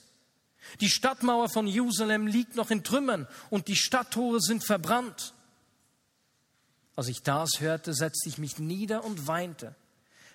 Die 0.82 0.90
Stadtmauer 0.90 1.50
von 1.50 1.68
Jerusalem 1.68 2.26
liegt 2.26 2.56
noch 2.56 2.72
in 2.72 2.84
Trümmern 2.84 3.28
und 3.52 3.68
die 3.68 3.76
Stadttore 3.76 4.42
sind 4.42 4.66
verbrannt. 4.66 5.36
Als 6.96 7.08
ich 7.08 7.24
das 7.24 7.60
hörte, 7.60 7.94
setzte 7.94 8.30
ich 8.30 8.38
mich 8.38 8.60
nieder 8.60 9.04
und 9.04 9.28
weinte. 9.28 9.76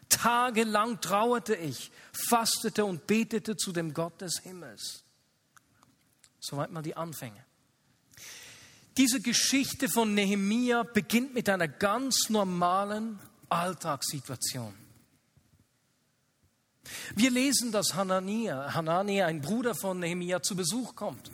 Tagelang 0.08 1.00
trauerte 1.00 1.54
ich, 1.54 1.90
fastete 2.12 2.84
und 2.84 3.06
betete 3.06 3.56
zu 3.56 3.72
dem 3.72 3.94
Gott 3.94 4.20
des 4.20 4.40
Himmels. 4.42 5.04
Soweit 6.40 6.70
mal 6.70 6.82
die 6.82 6.96
Anfänge. 6.96 7.44
Diese 8.96 9.20
Geschichte 9.20 9.88
von 9.88 10.14
Nehemia 10.14 10.82
beginnt 10.82 11.34
mit 11.34 11.48
einer 11.48 11.68
ganz 11.68 12.30
normalen 12.30 13.20
Alltagssituation. 13.48 14.74
Wir 17.14 17.30
lesen, 17.30 17.72
dass 17.72 17.94
Hanania, 17.94 18.74
Hanania, 18.74 19.26
ein 19.26 19.40
Bruder 19.40 19.74
von 19.74 19.98
Nehemia, 19.98 20.42
zu 20.42 20.56
Besuch 20.56 20.94
kommt. 20.94 21.30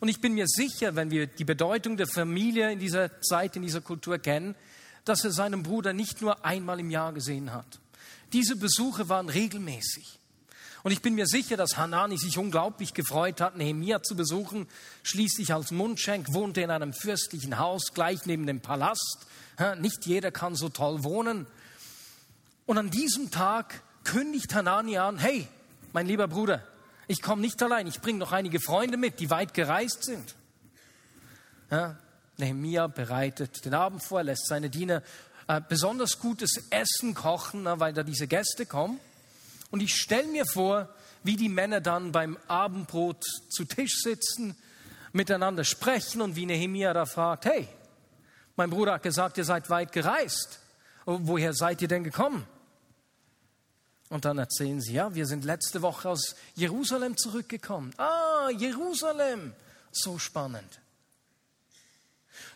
Und 0.00 0.08
ich 0.08 0.20
bin 0.20 0.34
mir 0.34 0.46
sicher, 0.46 0.96
wenn 0.96 1.10
wir 1.10 1.26
die 1.26 1.44
Bedeutung 1.44 1.96
der 1.96 2.06
Familie 2.06 2.72
in 2.72 2.78
dieser 2.78 3.20
Zeit, 3.20 3.56
in 3.56 3.62
dieser 3.62 3.80
Kultur 3.80 4.18
kennen, 4.18 4.54
dass 5.04 5.24
er 5.24 5.32
seinen 5.32 5.62
Bruder 5.62 5.92
nicht 5.92 6.20
nur 6.20 6.44
einmal 6.44 6.80
im 6.80 6.90
Jahr 6.90 7.12
gesehen 7.12 7.52
hat. 7.52 7.80
Diese 8.32 8.56
Besuche 8.56 9.08
waren 9.08 9.28
regelmäßig. 9.28 10.18
Und 10.82 10.92
ich 10.92 11.02
bin 11.02 11.14
mir 11.14 11.26
sicher, 11.26 11.56
dass 11.56 11.76
Hanani 11.76 12.16
sich 12.18 12.38
unglaublich 12.38 12.94
gefreut 12.94 13.40
hat, 13.40 13.56
Nehemia 13.56 14.02
zu 14.02 14.14
besuchen. 14.14 14.68
Schließlich 15.02 15.52
als 15.52 15.70
Mundschenk 15.70 16.32
wohnte 16.32 16.60
er 16.60 16.64
in 16.66 16.70
einem 16.70 16.92
fürstlichen 16.92 17.58
Haus 17.58 17.92
gleich 17.94 18.26
neben 18.26 18.46
dem 18.46 18.60
Palast. 18.60 19.26
Nicht 19.80 20.06
jeder 20.06 20.30
kann 20.30 20.54
so 20.54 20.68
toll 20.68 21.02
wohnen. 21.02 21.46
Und 22.66 22.78
an 22.78 22.90
diesem 22.90 23.30
Tag 23.30 23.82
kündigt 24.08 24.54
Hanani 24.54 24.96
an, 24.96 25.18
hey, 25.18 25.46
mein 25.92 26.06
lieber 26.06 26.28
Bruder, 26.28 26.62
ich 27.08 27.20
komme 27.20 27.42
nicht 27.42 27.62
allein, 27.62 27.86
ich 27.86 28.00
bringe 28.00 28.18
noch 28.18 28.32
einige 28.32 28.58
Freunde 28.58 28.96
mit, 28.96 29.20
die 29.20 29.28
weit 29.28 29.52
gereist 29.52 30.04
sind. 30.04 30.34
Ja, 31.70 31.98
Nehemia 32.38 32.86
bereitet 32.86 33.66
den 33.66 33.74
Abend 33.74 34.02
vor, 34.02 34.22
lässt 34.22 34.46
seine 34.46 34.70
Diener 34.70 35.02
äh, 35.46 35.60
besonders 35.66 36.18
gutes 36.20 36.68
Essen 36.70 37.12
kochen, 37.12 37.64
na, 37.64 37.80
weil 37.80 37.92
da 37.92 38.02
diese 38.02 38.26
Gäste 38.26 38.64
kommen. 38.64 38.98
Und 39.70 39.82
ich 39.82 39.94
stelle 39.94 40.28
mir 40.28 40.46
vor, 40.46 40.88
wie 41.22 41.36
die 41.36 41.50
Männer 41.50 41.82
dann 41.82 42.10
beim 42.10 42.38
Abendbrot 42.48 43.22
zu 43.50 43.66
Tisch 43.66 44.00
sitzen, 44.02 44.56
miteinander 45.12 45.64
sprechen 45.64 46.22
und 46.22 46.34
wie 46.34 46.46
Nehemia 46.46 46.94
da 46.94 47.04
fragt, 47.04 47.44
hey, 47.44 47.68
mein 48.56 48.70
Bruder 48.70 48.94
hat 48.94 49.02
gesagt, 49.02 49.36
ihr 49.36 49.44
seid 49.44 49.68
weit 49.68 49.92
gereist. 49.92 50.60
Woher 51.04 51.52
seid 51.52 51.82
ihr 51.82 51.88
denn 51.88 52.04
gekommen? 52.04 52.46
Und 54.08 54.24
dann 54.24 54.38
erzählen 54.38 54.80
sie, 54.80 54.94
ja, 54.94 55.14
wir 55.14 55.26
sind 55.26 55.44
letzte 55.44 55.82
Woche 55.82 56.08
aus 56.08 56.34
Jerusalem 56.54 57.16
zurückgekommen. 57.16 57.92
Ah, 57.98 58.48
Jerusalem. 58.50 59.52
So 59.92 60.18
spannend. 60.18 60.80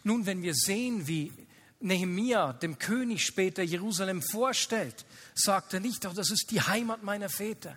Nun, 0.05 0.27
wenn 0.27 0.43
wir 0.43 0.55
sehen, 0.55 1.07
wie 1.07 1.33
Nehemia 1.81 2.53
dem 2.55 2.79
König 2.79 3.25
später 3.25 3.63
Jerusalem 3.63 4.23
vorstellt, 4.23 5.05
sagt 5.35 5.75
er 5.75 5.81
nicht, 5.81 6.07
oh, 6.07 6.13
das 6.15 6.31
ist 6.31 6.51
die 6.51 6.61
Heimat 6.61 7.03
meiner 7.03 7.29
Väter. 7.29 7.77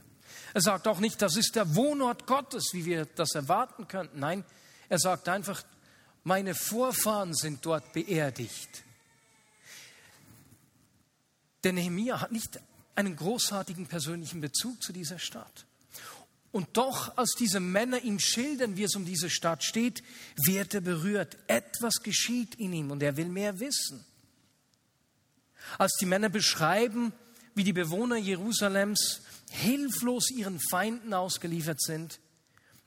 Er 0.54 0.62
sagt 0.62 0.88
auch 0.88 1.00
nicht, 1.00 1.22
das 1.22 1.36
ist 1.36 1.56
der 1.56 1.76
Wohnort 1.76 2.28
Gottes, 2.28 2.70
wie 2.72 2.86
wir 2.86 3.06
das 3.06 3.36
erwarten 3.36 3.88
könnten. 3.88 4.20
Nein, 4.20 4.46
er 4.88 5.00
sagt 5.00 5.28
einfach, 5.28 5.64
meine 6.24 6.56
Vorfahren 6.56 7.34
sind 7.34 7.66
dort 7.66 7.92
beerdigt. 7.94 8.84
Denn 11.64 11.76
Nehemia 11.76 12.22
hat 12.22 12.32
nicht 12.32 12.60
einen 12.96 13.16
großartigen 13.16 13.88
persönlichen 13.88 14.42
Bezug 14.42 14.82
zu 14.82 14.94
dieser 14.94 15.20
Stadt. 15.20 15.66
Und 16.52 16.78
doch, 16.78 17.18
als 17.18 17.36
diese 17.38 17.60
Männer 17.60 18.02
ihm 18.04 18.18
schildern, 18.18 18.78
wie 18.78 18.84
es 18.84 18.96
um 18.96 19.04
diese 19.04 19.30
Stadt 19.30 19.64
steht, 19.64 20.04
wird 20.38 20.74
er 20.74 20.80
berührt. 20.80 21.38
Etwas 21.48 22.02
geschieht 22.02 22.56
in 22.56 22.72
ihm 22.72 22.92
und 22.92 23.04
er 23.04 23.18
will 23.18 23.28
mehr 23.28 23.60
wissen. 23.60 24.06
Als 25.78 25.92
die 26.00 26.06
Männer 26.06 26.30
beschreiben, 26.30 27.12
wie 27.56 27.66
die 27.66 27.74
Bewohner 27.74 28.16
Jerusalems 28.16 29.22
hilflos 29.50 30.32
ihren 30.32 30.62
Feinden 30.72 31.14
ausgeliefert 31.14 31.82
sind, 31.82 32.20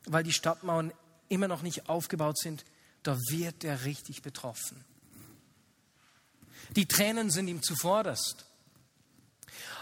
weil 0.07 0.25
die 0.25 0.33
Stadtmauern 0.33 0.93
immer 1.29 1.49
noch 1.49 1.61
nicht 1.61 1.91
aufgebaut 1.91 2.39
sind, 2.39 2.65
da 3.03 3.19
wird 3.29 3.65
er 3.65 3.85
richtig 3.85 4.23
betroffen. 4.23 4.83
Die 6.77 6.87
Tränen 6.87 7.31
sind 7.31 7.49
ihm 7.49 7.63
zuvorderst. 7.63 8.47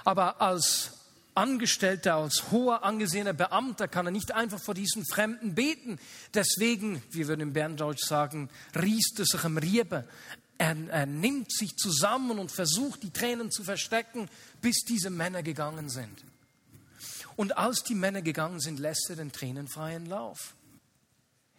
Aber 0.04 0.40
als 0.40 0.92
Angestellter, 1.36 2.14
als 2.14 2.50
hoher 2.50 2.82
angesehener 2.82 3.34
Beamter 3.34 3.88
kann 3.88 4.06
er 4.06 4.12
nicht 4.12 4.32
einfach 4.32 4.60
vor 4.60 4.74
diesen 4.74 5.04
Fremden 5.04 5.54
beten. 5.54 5.98
Deswegen, 6.32 7.02
wir 7.10 7.28
würden 7.28 7.42
im 7.42 7.52
Berndeutsch 7.52 8.06
sagen, 8.06 8.48
riest 8.74 9.20
es 9.20 9.28
sich 9.28 9.44
im 9.44 9.58
Riebe. 9.58 10.08
Er, 10.56 10.76
er 10.88 11.06
nimmt 11.06 11.52
sich 11.52 11.76
zusammen 11.76 12.38
und 12.38 12.50
versucht, 12.50 13.02
die 13.02 13.10
Tränen 13.10 13.50
zu 13.50 13.64
verstecken, 13.64 14.30
bis 14.62 14.84
diese 14.88 15.10
Männer 15.10 15.42
gegangen 15.42 15.90
sind. 15.90 16.24
Und 17.36 17.58
als 17.58 17.82
die 17.82 17.94
Männer 17.94 18.22
gegangen 18.22 18.60
sind, 18.60 18.78
lässt 18.80 19.10
er 19.10 19.16
den 19.16 19.30
Tränen 19.30 19.68
freien 19.68 20.06
Lauf. 20.06 20.54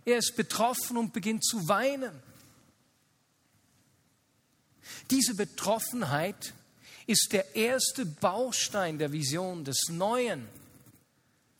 Er 0.06 0.18
ist 0.18 0.36
betroffen 0.36 0.98
und 0.98 1.14
beginnt 1.14 1.46
zu 1.46 1.68
weinen. 1.68 2.20
Diese 5.12 5.36
Betroffenheit 5.36 6.54
ist 7.08 7.30
der 7.32 7.56
erste 7.56 8.06
Baustein 8.06 9.00
der 9.00 9.12
Vision 9.12 9.64
des 9.64 9.88
Neuen, 9.90 10.48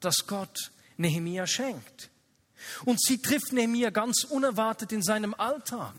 das 0.02 0.28
Gott 0.28 0.72
Nehemia 0.98 1.48
schenkt. 1.48 2.10
Und 2.86 3.02
sie 3.02 3.22
trifft 3.22 3.54
Nehemia 3.54 3.90
ganz 3.90 4.24
unerwartet 4.26 4.92
in 4.92 5.02
seinem 5.02 5.34
Alltag, 5.34 5.96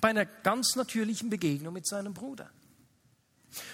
bei 0.00 0.08
einer 0.08 0.24
ganz 0.24 0.76
natürlichen 0.76 1.28
Begegnung 1.30 1.74
mit 1.74 1.86
seinem 1.86 2.14
Bruder. 2.14 2.48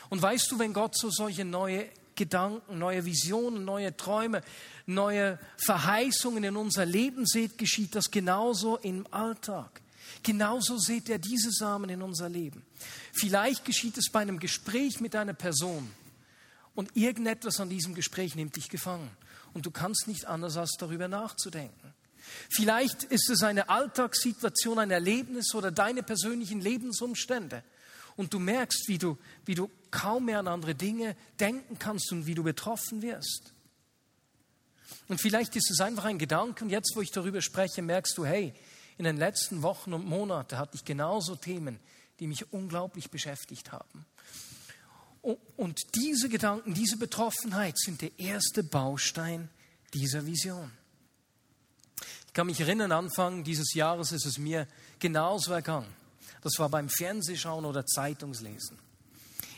Und 0.08 0.22
weißt 0.22 0.50
du, 0.50 0.58
wenn 0.58 0.72
Gott 0.72 0.96
so 0.96 1.10
solche 1.10 1.44
neue 1.44 1.88
Gedanken, 2.14 2.78
neue 2.78 3.04
Visionen, 3.04 3.64
neue 3.66 3.94
Träume, 3.96 4.42
neue 4.86 5.38
Verheißungen 5.58 6.42
in 6.44 6.56
unser 6.56 6.86
Leben 6.86 7.26
seht, 7.26 7.58
geschieht 7.58 7.94
das 7.94 8.10
genauso 8.10 8.78
im 8.78 9.06
Alltag. 9.12 9.82
Genauso 10.22 10.78
seht 10.78 11.08
er 11.08 11.18
diese 11.18 11.50
Samen 11.50 11.90
in 11.90 12.02
unser 12.02 12.28
Leben. 12.28 12.64
Vielleicht 13.12 13.64
geschieht 13.64 13.96
es 13.98 14.10
bei 14.10 14.20
einem 14.20 14.38
Gespräch 14.38 15.00
mit 15.00 15.14
einer 15.14 15.34
Person 15.34 15.90
und 16.74 16.96
irgendetwas 16.96 17.60
an 17.60 17.70
diesem 17.70 17.94
Gespräch 17.94 18.34
nimmt 18.34 18.56
dich 18.56 18.68
gefangen 18.68 19.10
und 19.54 19.66
du 19.66 19.70
kannst 19.70 20.06
nicht 20.06 20.26
anders 20.26 20.56
als 20.56 20.76
darüber 20.78 21.08
nachzudenken. 21.08 21.94
Vielleicht 22.50 23.04
ist 23.04 23.30
es 23.30 23.42
eine 23.42 23.68
Alltagssituation, 23.68 24.78
ein 24.78 24.90
Erlebnis 24.90 25.54
oder 25.54 25.70
deine 25.70 26.02
persönlichen 26.02 26.60
Lebensumstände 26.60 27.62
und 28.16 28.34
du 28.34 28.38
merkst, 28.38 28.88
wie 28.88 28.98
du, 28.98 29.16
wie 29.44 29.54
du 29.54 29.70
kaum 29.90 30.26
mehr 30.26 30.40
an 30.40 30.48
andere 30.48 30.74
Dinge 30.74 31.16
denken 31.38 31.78
kannst 31.78 32.10
und 32.12 32.26
wie 32.26 32.34
du 32.34 32.42
betroffen 32.42 33.02
wirst. 33.02 33.52
Und 35.08 35.20
vielleicht 35.20 35.54
ist 35.56 35.70
es 35.70 35.80
einfach 35.80 36.04
ein 36.04 36.18
Gedanke 36.18 36.64
und 36.64 36.70
jetzt, 36.70 36.92
wo 36.96 37.00
ich 37.00 37.10
darüber 37.10 37.40
spreche, 37.40 37.80
merkst 37.80 38.18
du, 38.18 38.26
hey, 38.26 38.52
in 38.98 39.04
den 39.04 39.16
letzten 39.16 39.62
Wochen 39.62 39.92
und 39.92 40.06
Monaten 40.06 40.58
hatte 40.58 40.74
ich 40.74 40.84
genauso 40.84 41.36
Themen, 41.36 41.78
die 42.18 42.26
mich 42.26 42.52
unglaublich 42.52 43.10
beschäftigt 43.10 43.72
haben. 43.72 44.06
Und 45.56 45.94
diese 45.96 46.28
Gedanken, 46.28 46.72
diese 46.72 46.96
Betroffenheit 46.96 47.76
sind 47.78 48.00
der 48.00 48.16
erste 48.18 48.62
Baustein 48.62 49.48
dieser 49.92 50.24
Vision. 50.24 50.70
Ich 52.28 52.32
kann 52.32 52.46
mich 52.46 52.60
erinnern, 52.60 52.92
Anfang 52.92 53.42
dieses 53.42 53.74
Jahres 53.74 54.12
ist 54.12 54.24
es 54.24 54.38
mir 54.38 54.68
genauso 54.98 55.52
ergangen. 55.52 55.92
Das 56.42 56.58
war 56.58 56.68
beim 56.68 56.88
Fernsehschauen 56.88 57.64
oder 57.64 57.84
Zeitungslesen. 57.84 58.78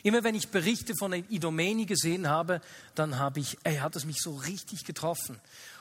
Immer 0.02 0.24
wenn 0.24 0.34
ich 0.34 0.48
Berichte 0.48 0.94
von 0.98 1.12
Idomeni 1.12 1.84
gesehen 1.84 2.28
habe, 2.28 2.62
dann 2.94 3.18
habe 3.18 3.40
ich, 3.40 3.58
ey, 3.64 3.76
hat 3.76 3.96
es 3.96 4.04
mich 4.04 4.18
so 4.20 4.36
richtig 4.36 4.84
getroffen. 4.84 5.38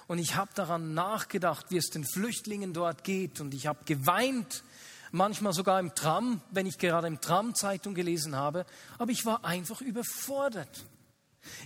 Und 0.08 0.20
ich 0.20 0.36
habe 0.36 0.52
daran 0.56 0.94
nachgedacht, 0.94 1.68
wie 1.70 1.78
es 1.78 1.90
den 1.90 2.06
Flüchtlingen 2.06 2.74
dort 2.74 3.04
geht. 3.04 3.42
Und 3.42 3.54
ich 3.54 3.68
habe 3.68 3.84
geweint, 3.86 4.64
manchmal 5.12 5.54
sogar 5.54 5.80
im 5.80 5.94
Tram, 5.96 6.42
wenn 6.52 6.66
ich 6.66 6.78
gerade 6.78 7.08
im 7.08 7.20
Tram 7.20 7.56
Zeitung 7.56 7.94
gelesen 7.94 8.36
habe. 8.36 8.66
Aber 8.98 9.12
ich 9.12 9.26
war 9.26 9.44
einfach 9.44 9.82
überfordert. 9.82 10.86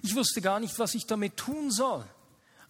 Ich 0.01 0.15
wusste 0.15 0.41
gar 0.41 0.59
nicht, 0.59 0.79
was 0.79 0.95
ich 0.95 1.05
damit 1.05 1.37
tun 1.37 1.71
soll. 1.71 2.05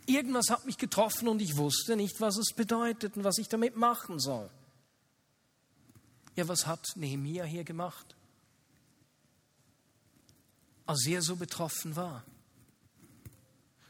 Irgendwas 0.06 0.50
hat 0.50 0.66
mich 0.66 0.78
getroffen 0.78 1.28
und 1.28 1.42
ich 1.42 1.58
wusste 1.58 1.96
nicht, 1.96 2.20
was 2.20 2.38
es 2.38 2.54
bedeutet 2.54 3.16
und 3.16 3.24
was 3.24 3.38
ich 3.38 3.48
damit 3.48 3.78
machen 3.78 4.20
soll. 4.20 4.50
Ja, 6.36 6.48
was 6.48 6.66
hat 6.66 6.86
Nehemia 6.96 7.44
hier 7.44 7.64
gemacht? 7.64 8.16
Als 10.86 11.06
er 11.06 11.22
so 11.22 11.36
betroffen 11.36 11.96
war. 11.96 12.24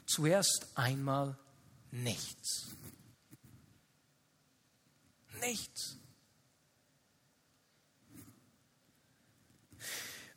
Zuerst 0.06 0.68
einmal 0.76 1.38
nichts. 1.92 2.70
Nichts. 5.40 5.98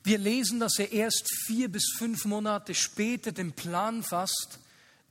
Wir 0.03 0.19
lesen, 0.19 0.61
dass 0.61 0.79
er 0.79 0.93
erst 0.93 1.27
vier 1.47 1.71
bis 1.71 1.95
fünf 1.97 2.27
Monate 2.27 2.75
später 2.75 3.33
den 3.33 3.53
Plan 3.53 4.03
fasst, 4.03 4.59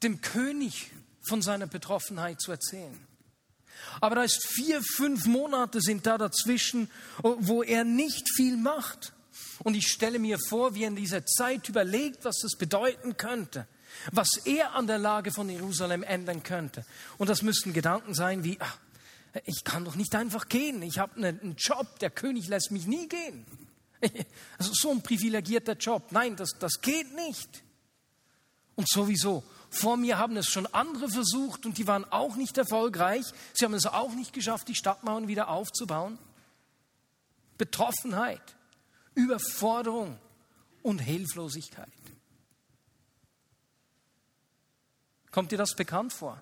dem 0.04 0.22
König 0.22 0.92
von 1.28 1.42
seiner 1.42 1.66
Betroffenheit 1.66 2.40
zu 2.40 2.52
erzählen. 2.52 3.08
Aber 4.02 4.16
da 4.16 4.24
ist 4.24 4.46
vier, 4.48 4.82
fünf 4.84 5.26
Monate 5.26 5.82
sind 5.82 6.06
da 6.06 6.18
dazwischen, 6.18 6.90
wo 7.22 7.64
er 7.64 7.84
nicht 7.84 8.30
viel 8.36 8.58
macht. 8.58 9.14
Und 9.64 9.76
ich 9.76 9.88
stelle 9.88 10.20
mir 10.20 10.38
vor, 10.48 10.76
wie 10.76 10.84
er 10.84 10.90
in 10.90 10.96
dieser 10.96 11.26
Zeit 11.26 11.70
überlegt, 11.70 12.24
was 12.24 12.38
das 12.42 12.56
bedeuten 12.56 13.18
könnte, 13.18 13.68
was 14.12 14.30
er 14.46 14.76
an 14.76 14.88
der 14.88 14.98
Lage 14.98 15.32
von 15.32 15.50
Jerusalem 15.50 16.04
ändern 16.04 16.44
könnte. 16.44 16.86
Und 17.18 17.30
das 17.30 17.42
müssten 17.42 17.74
Gedanken 17.74 18.14
sein 18.14 18.44
wie, 18.44 18.58
ach, 18.60 18.78
ich 19.46 19.64
kann 19.64 19.86
doch 19.86 19.96
nicht 19.96 20.16
einfach 20.16 20.48
gehen, 20.48 20.82
ich 20.82 21.00
habe 21.00 21.16
einen 21.16 21.56
Job, 21.58 22.00
der 22.00 22.10
König 22.10 22.48
lässt 22.48 22.72
mich 22.72 22.88
nie 22.88 23.08
gehen. 23.08 23.46
Also 24.58 24.72
so 24.74 24.92
ein 24.92 25.02
privilegierter 25.02 25.78
Job, 25.78 26.12
nein, 26.12 26.36
das, 26.36 26.52
das 26.60 26.82
geht 26.82 27.16
nicht. 27.16 27.64
Und 28.76 28.90
sowieso, 28.90 29.44
vor 29.70 29.98
mir 29.98 30.18
haben 30.18 30.36
es 30.38 30.48
schon 30.48 30.68
andere 30.68 31.10
versucht 31.10 31.66
und 31.66 31.78
die 31.78 31.88
waren 31.88 32.06
auch 32.12 32.36
nicht 32.36 32.58
erfolgreich. 32.58 33.26
Sie 33.54 33.66
haben 33.66 33.74
es 33.74 33.86
auch 33.86 34.14
nicht 34.14 34.34
geschafft, 34.34 34.68
die 34.68 34.76
Stadtmauern 34.76 35.28
wieder 35.28 35.48
aufzubauen. 35.48 36.20
Betroffenheit, 37.58 38.42
Überforderung 39.16 40.20
und 40.82 41.00
Hilflosigkeit. 41.00 41.88
Kommt 45.34 45.52
dir 45.52 45.58
das 45.58 45.76
bekannt 45.76 46.14
vor? 46.14 46.40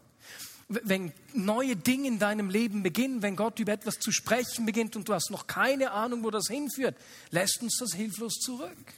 Wenn 0.67 1.13
neue 1.33 1.77
Dinge 1.77 2.09
in 2.09 2.19
deinem 2.19 2.49
Leben 2.49 2.83
beginnen, 2.83 3.21
wenn 3.21 3.37
Gott 3.37 3.57
über 3.59 3.71
etwas 3.71 3.95
zu 3.95 4.11
sprechen 4.11 4.65
beginnt 4.65 4.97
und 4.97 5.07
du 5.07 5.13
hast 5.13 5.31
noch 5.31 5.47
keine 5.47 5.91
Ahnung, 5.91 6.23
wo 6.25 6.29
das 6.29 6.47
hinführt, 6.49 6.97
lässt 7.29 7.61
uns 7.61 7.77
das 7.77 7.93
hilflos 7.93 8.33
zurück. 8.33 8.93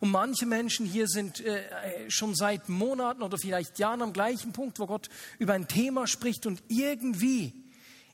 Und 0.00 0.10
manche 0.10 0.44
Menschen 0.44 0.84
hier 0.84 1.06
sind 1.06 1.38
äh, 1.40 2.10
schon 2.10 2.34
seit 2.34 2.68
Monaten 2.68 3.22
oder 3.22 3.38
vielleicht 3.38 3.78
Jahren 3.78 4.02
am 4.02 4.12
gleichen 4.12 4.52
Punkt, 4.52 4.80
wo 4.80 4.86
Gott 4.86 5.08
über 5.38 5.52
ein 5.52 5.68
Thema 5.68 6.08
spricht 6.08 6.46
und 6.46 6.64
irgendwie, 6.66 7.52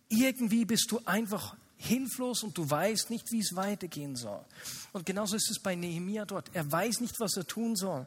irgendwie 0.09 0.67
bist 0.67 0.91
du 0.91 1.01
einfach 1.07 1.57
hilflos 1.77 2.43
und 2.43 2.59
du 2.59 2.69
weißt 2.69 3.09
nicht, 3.09 3.33
wie 3.33 3.41
es 3.41 3.57
weitergehen 3.57 4.17
soll. 4.17 4.45
Und 4.93 5.07
genauso 5.07 5.37
ist 5.37 5.51
es 5.51 5.59
bei 5.59 5.75
Nehemia 5.75 6.27
dort. 6.27 6.51
Er 6.53 6.71
weiß 6.71 7.01
nicht, 7.01 7.19
was 7.21 7.39
er 7.39 7.47
tun 7.47 7.75
soll. 7.75 8.07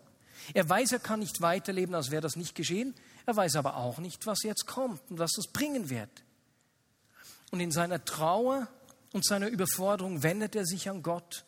Er 0.53 0.67
weiß, 0.67 0.91
er 0.91 0.99
kann 0.99 1.19
nicht 1.19 1.41
weiterleben, 1.41 1.95
als 1.95 2.11
wäre 2.11 2.21
das 2.21 2.35
nicht 2.35 2.55
geschehen. 2.55 2.93
Er 3.25 3.35
weiß 3.35 3.55
aber 3.55 3.77
auch 3.77 3.99
nicht, 3.99 4.25
was 4.25 4.43
jetzt 4.43 4.65
kommt 4.65 5.01
und 5.09 5.19
was 5.19 5.31
das 5.33 5.47
bringen 5.47 5.89
wird. 5.89 6.23
Und 7.51 7.59
in 7.59 7.71
seiner 7.71 8.03
Trauer 8.03 8.67
und 9.13 9.25
seiner 9.25 9.47
Überforderung 9.47 10.23
wendet 10.23 10.55
er 10.55 10.65
sich 10.65 10.89
an 10.89 11.03
Gott 11.03 11.45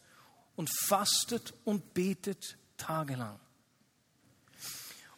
und 0.56 0.70
fastet 0.70 1.54
und 1.64 1.94
betet 1.94 2.58
tagelang. 2.78 3.40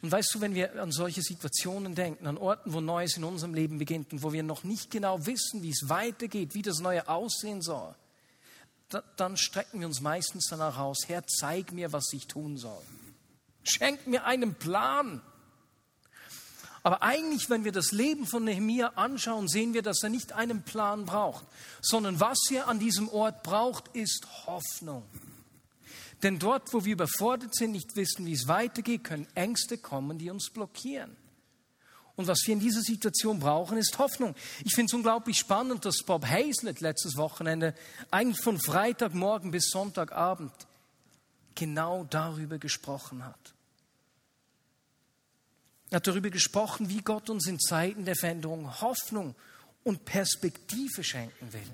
Und 0.01 0.11
weißt 0.11 0.35
du, 0.35 0.41
wenn 0.41 0.53
wir 0.53 0.81
an 0.81 0.91
solche 0.91 1.23
Situationen 1.23 1.95
denken, 1.95 2.27
an 2.27 2.37
Orten, 2.37 2.73
wo 2.73 2.79
Neues 2.79 3.17
in 3.17 3.23
unserem 3.23 3.55
Leben 3.55 3.79
beginnt 3.79 4.13
und 4.13 4.21
wo 4.21 4.33
wir 4.33 4.43
noch 4.43 4.63
nicht 4.63 4.91
genau 4.91 5.25
wissen, 5.25 5.63
wie 5.63 5.71
es 5.71 5.89
weitergeht, 5.89 6.53
wie 6.53 6.61
das 6.61 6.79
Neue 6.79 7.07
aussehen 7.07 7.63
soll, 7.63 7.95
dann 9.17 9.35
strecken 9.35 9.79
wir 9.79 9.87
uns 9.87 10.01
meistens 10.01 10.47
danach 10.49 10.77
aus, 10.77 11.05
Herr, 11.07 11.25
zeig 11.25 11.71
mir, 11.71 11.91
was 11.91 12.13
ich 12.13 12.27
tun 12.27 12.57
soll. 12.57 12.83
Schenk 13.65 14.07
mir 14.07 14.23
einen 14.25 14.55
Plan. 14.55 15.21
Aber 16.83 17.01
eigentlich, 17.01 17.49
wenn 17.49 17.63
wir 17.63 17.71
das 17.71 17.91
Leben 17.91 18.27
von 18.27 18.43
Nehemia 18.43 18.89
anschauen, 18.89 19.47
sehen 19.47 19.73
wir, 19.73 19.81
dass 19.81 20.03
er 20.03 20.09
nicht 20.09 20.33
einen 20.33 20.61
Plan 20.61 21.05
braucht, 21.05 21.43
sondern 21.81 22.19
was 22.19 22.37
er 22.51 22.67
an 22.67 22.77
diesem 22.77 23.09
Ort 23.09 23.41
braucht, 23.41 23.87
ist 23.95 24.27
Hoffnung. 24.45 25.03
Denn 26.21 26.37
dort, 26.37 26.73
wo 26.75 26.85
wir 26.85 26.93
überfordert 26.93 27.55
sind, 27.55 27.71
nicht 27.71 27.95
wissen, 27.95 28.27
wie 28.27 28.33
es 28.33 28.47
weitergeht, 28.47 29.03
können 29.03 29.27
Ängste 29.33 29.79
kommen, 29.79 30.19
die 30.19 30.29
uns 30.29 30.51
blockieren. 30.51 31.17
Und 32.15 32.27
was 32.27 32.43
wir 32.45 32.53
in 32.53 32.59
dieser 32.59 32.81
Situation 32.81 33.39
brauchen, 33.39 33.79
ist 33.79 33.97
Hoffnung. 33.97 34.35
Ich 34.63 34.75
finde 34.75 34.91
es 34.91 34.93
unglaublich 34.93 35.39
spannend, 35.39 35.85
dass 35.85 36.03
Bob 36.05 36.25
Hazlett 36.25 36.81
letztes 36.81 37.17
Wochenende 37.17 37.73
eigentlich 38.11 38.43
von 38.43 38.59
Freitagmorgen 38.59 39.49
bis 39.49 39.69
Sonntagabend 39.69 40.53
genau 41.55 42.03
darüber 42.03 42.59
gesprochen 42.59 43.25
hat. 43.25 43.54
Er 45.95 45.99
hat 45.99 46.07
darüber 46.07 46.29
gesprochen, 46.29 46.89
wie 46.89 46.99
Gott 46.99 47.29
uns 47.29 47.47
in 47.47 47.57
Zeiten 47.57 48.03
der 48.03 48.17
Veränderung 48.17 48.81
Hoffnung 48.81 49.33
und 49.85 50.03
Perspektive 50.03 51.05
schenken 51.05 51.53
will. 51.53 51.71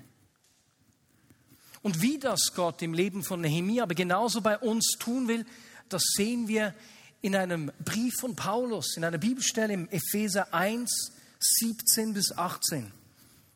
Und 1.82 2.04
wie 2.04 2.20
das 2.20 2.54
Gott 2.54 2.84
im 2.84 2.94
Leben 2.94 3.24
von 3.24 3.42
Nehemiah, 3.42 3.82
aber 3.82 3.96
genauso 3.96 4.42
bei 4.42 4.60
uns 4.60 4.92
tun 5.00 5.28
will, 5.28 5.44
das 5.90 6.04
sehen 6.16 6.48
wir 6.48 6.76
in 7.22 7.36
einem 7.36 7.72
Brief 7.84 8.14
von 8.20 8.36
Paulus, 8.36 8.96
in 8.96 9.04
einer 9.06 9.18
Bibelstelle 9.18 9.74
im 9.74 9.90
Epheser 9.90 10.54
1, 10.54 11.14
17 11.40 12.14
bis 12.14 12.32
18. 12.38 12.92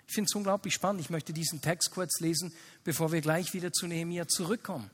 Ich 0.08 0.16
finde 0.16 0.30
es 0.32 0.36
unglaublich 0.36 0.74
spannend. 0.74 1.02
Ich 1.02 1.12
möchte 1.12 1.32
diesen 1.32 1.62
Text 1.62 1.92
kurz 1.92 2.20
lesen, 2.22 2.52
bevor 2.84 3.12
wir 3.12 3.22
gleich 3.22 3.54
wieder 3.54 3.72
zu 3.72 3.86
Nehemiah 3.86 4.28
zurückkommen. 4.28 4.90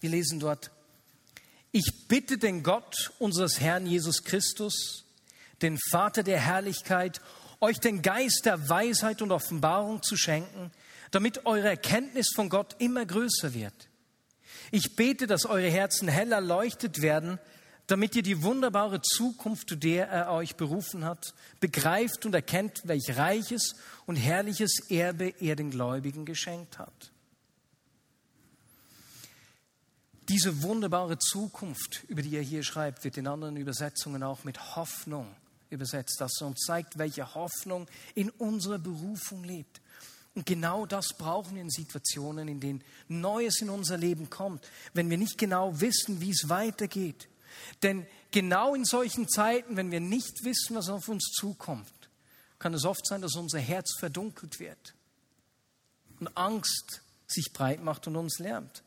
Wir 0.00 0.10
lesen 0.10 0.40
dort, 0.40 0.72
ich 1.72 2.08
bitte 2.08 2.38
den 2.38 2.62
Gott 2.62 3.12
unseres 3.18 3.60
Herrn 3.60 3.86
Jesus 3.86 4.24
Christus, 4.24 5.04
den 5.62 5.78
Vater 5.90 6.22
der 6.22 6.40
Herrlichkeit, 6.40 7.20
euch 7.60 7.78
den 7.78 8.02
Geist 8.02 8.42
der 8.44 8.68
Weisheit 8.68 9.22
und 9.22 9.32
Offenbarung 9.32 10.02
zu 10.02 10.16
schenken, 10.16 10.70
damit 11.10 11.46
eure 11.46 11.68
Erkenntnis 11.68 12.32
von 12.34 12.48
Gott 12.48 12.76
immer 12.78 13.06
größer 13.06 13.54
wird. 13.54 13.88
Ich 14.70 14.96
bete, 14.96 15.26
dass 15.26 15.46
eure 15.46 15.70
Herzen 15.70 16.08
heller 16.08 16.40
leuchtet 16.40 17.00
werden, 17.02 17.38
damit 17.86 18.16
ihr 18.16 18.22
die 18.22 18.42
wunderbare 18.42 19.00
Zukunft, 19.00 19.68
zu 19.68 19.76
der 19.76 20.08
er 20.08 20.32
euch 20.32 20.56
berufen 20.56 21.04
hat, 21.04 21.34
begreift 21.60 22.26
und 22.26 22.34
erkennt, 22.34 22.82
welch 22.84 23.16
reiches 23.16 23.76
und 24.06 24.16
herrliches 24.16 24.90
Erbe 24.90 25.32
er 25.40 25.54
den 25.56 25.70
Gläubigen 25.70 26.24
geschenkt 26.24 26.78
hat. 26.78 27.12
Diese 30.28 30.62
wunderbare 30.62 31.18
Zukunft, 31.18 32.02
über 32.08 32.22
die 32.22 32.34
er 32.34 32.42
hier 32.42 32.64
schreibt, 32.64 33.04
wird 33.04 33.16
in 33.16 33.28
anderen 33.28 33.56
Übersetzungen 33.56 34.22
auch 34.24 34.42
mit 34.42 34.76
Hoffnung 34.76 35.34
übersetzt, 35.70 36.20
dass 36.20 36.40
er 36.40 36.48
uns 36.48 36.60
zeigt, 36.60 36.98
welche 36.98 37.34
Hoffnung 37.34 37.86
in 38.14 38.30
unserer 38.30 38.78
Berufung 38.78 39.44
lebt. 39.44 39.80
Und 40.34 40.44
genau 40.44 40.84
das 40.84 41.14
brauchen 41.16 41.54
wir 41.54 41.62
in 41.62 41.70
Situationen, 41.70 42.48
in 42.48 42.60
denen 42.60 42.84
Neues 43.08 43.60
in 43.60 43.70
unser 43.70 43.96
Leben 43.96 44.28
kommt, 44.28 44.68
wenn 44.92 45.08
wir 45.08 45.16
nicht 45.16 45.38
genau 45.38 45.80
wissen, 45.80 46.20
wie 46.20 46.30
es 46.30 46.48
weitergeht. 46.48 47.28
Denn 47.82 48.06
genau 48.32 48.74
in 48.74 48.84
solchen 48.84 49.28
Zeiten, 49.28 49.76
wenn 49.76 49.90
wir 49.90 50.00
nicht 50.00 50.44
wissen, 50.44 50.76
was 50.76 50.88
auf 50.88 51.08
uns 51.08 51.30
zukommt, 51.32 51.90
kann 52.58 52.74
es 52.74 52.84
oft 52.84 53.06
sein, 53.06 53.22
dass 53.22 53.36
unser 53.36 53.60
Herz 53.60 53.96
verdunkelt 53.98 54.60
wird 54.60 54.94
und 56.20 56.36
Angst 56.36 57.02
sich 57.26 57.52
breit 57.52 57.82
macht 57.82 58.06
und 58.06 58.16
uns 58.16 58.38
lärmt. 58.38 58.82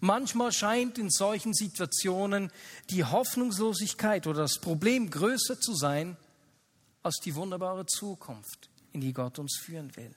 Manchmal 0.00 0.52
scheint 0.52 0.98
in 0.98 1.10
solchen 1.10 1.54
Situationen 1.54 2.52
die 2.90 3.04
Hoffnungslosigkeit 3.04 4.26
oder 4.26 4.42
das 4.42 4.60
Problem 4.60 5.10
größer 5.10 5.60
zu 5.60 5.74
sein 5.74 6.16
als 7.02 7.16
die 7.24 7.34
wunderbare 7.34 7.86
Zukunft, 7.86 8.68
in 8.92 9.00
die 9.00 9.12
Gott 9.12 9.38
uns 9.38 9.58
führen 9.58 9.94
will. 9.96 10.14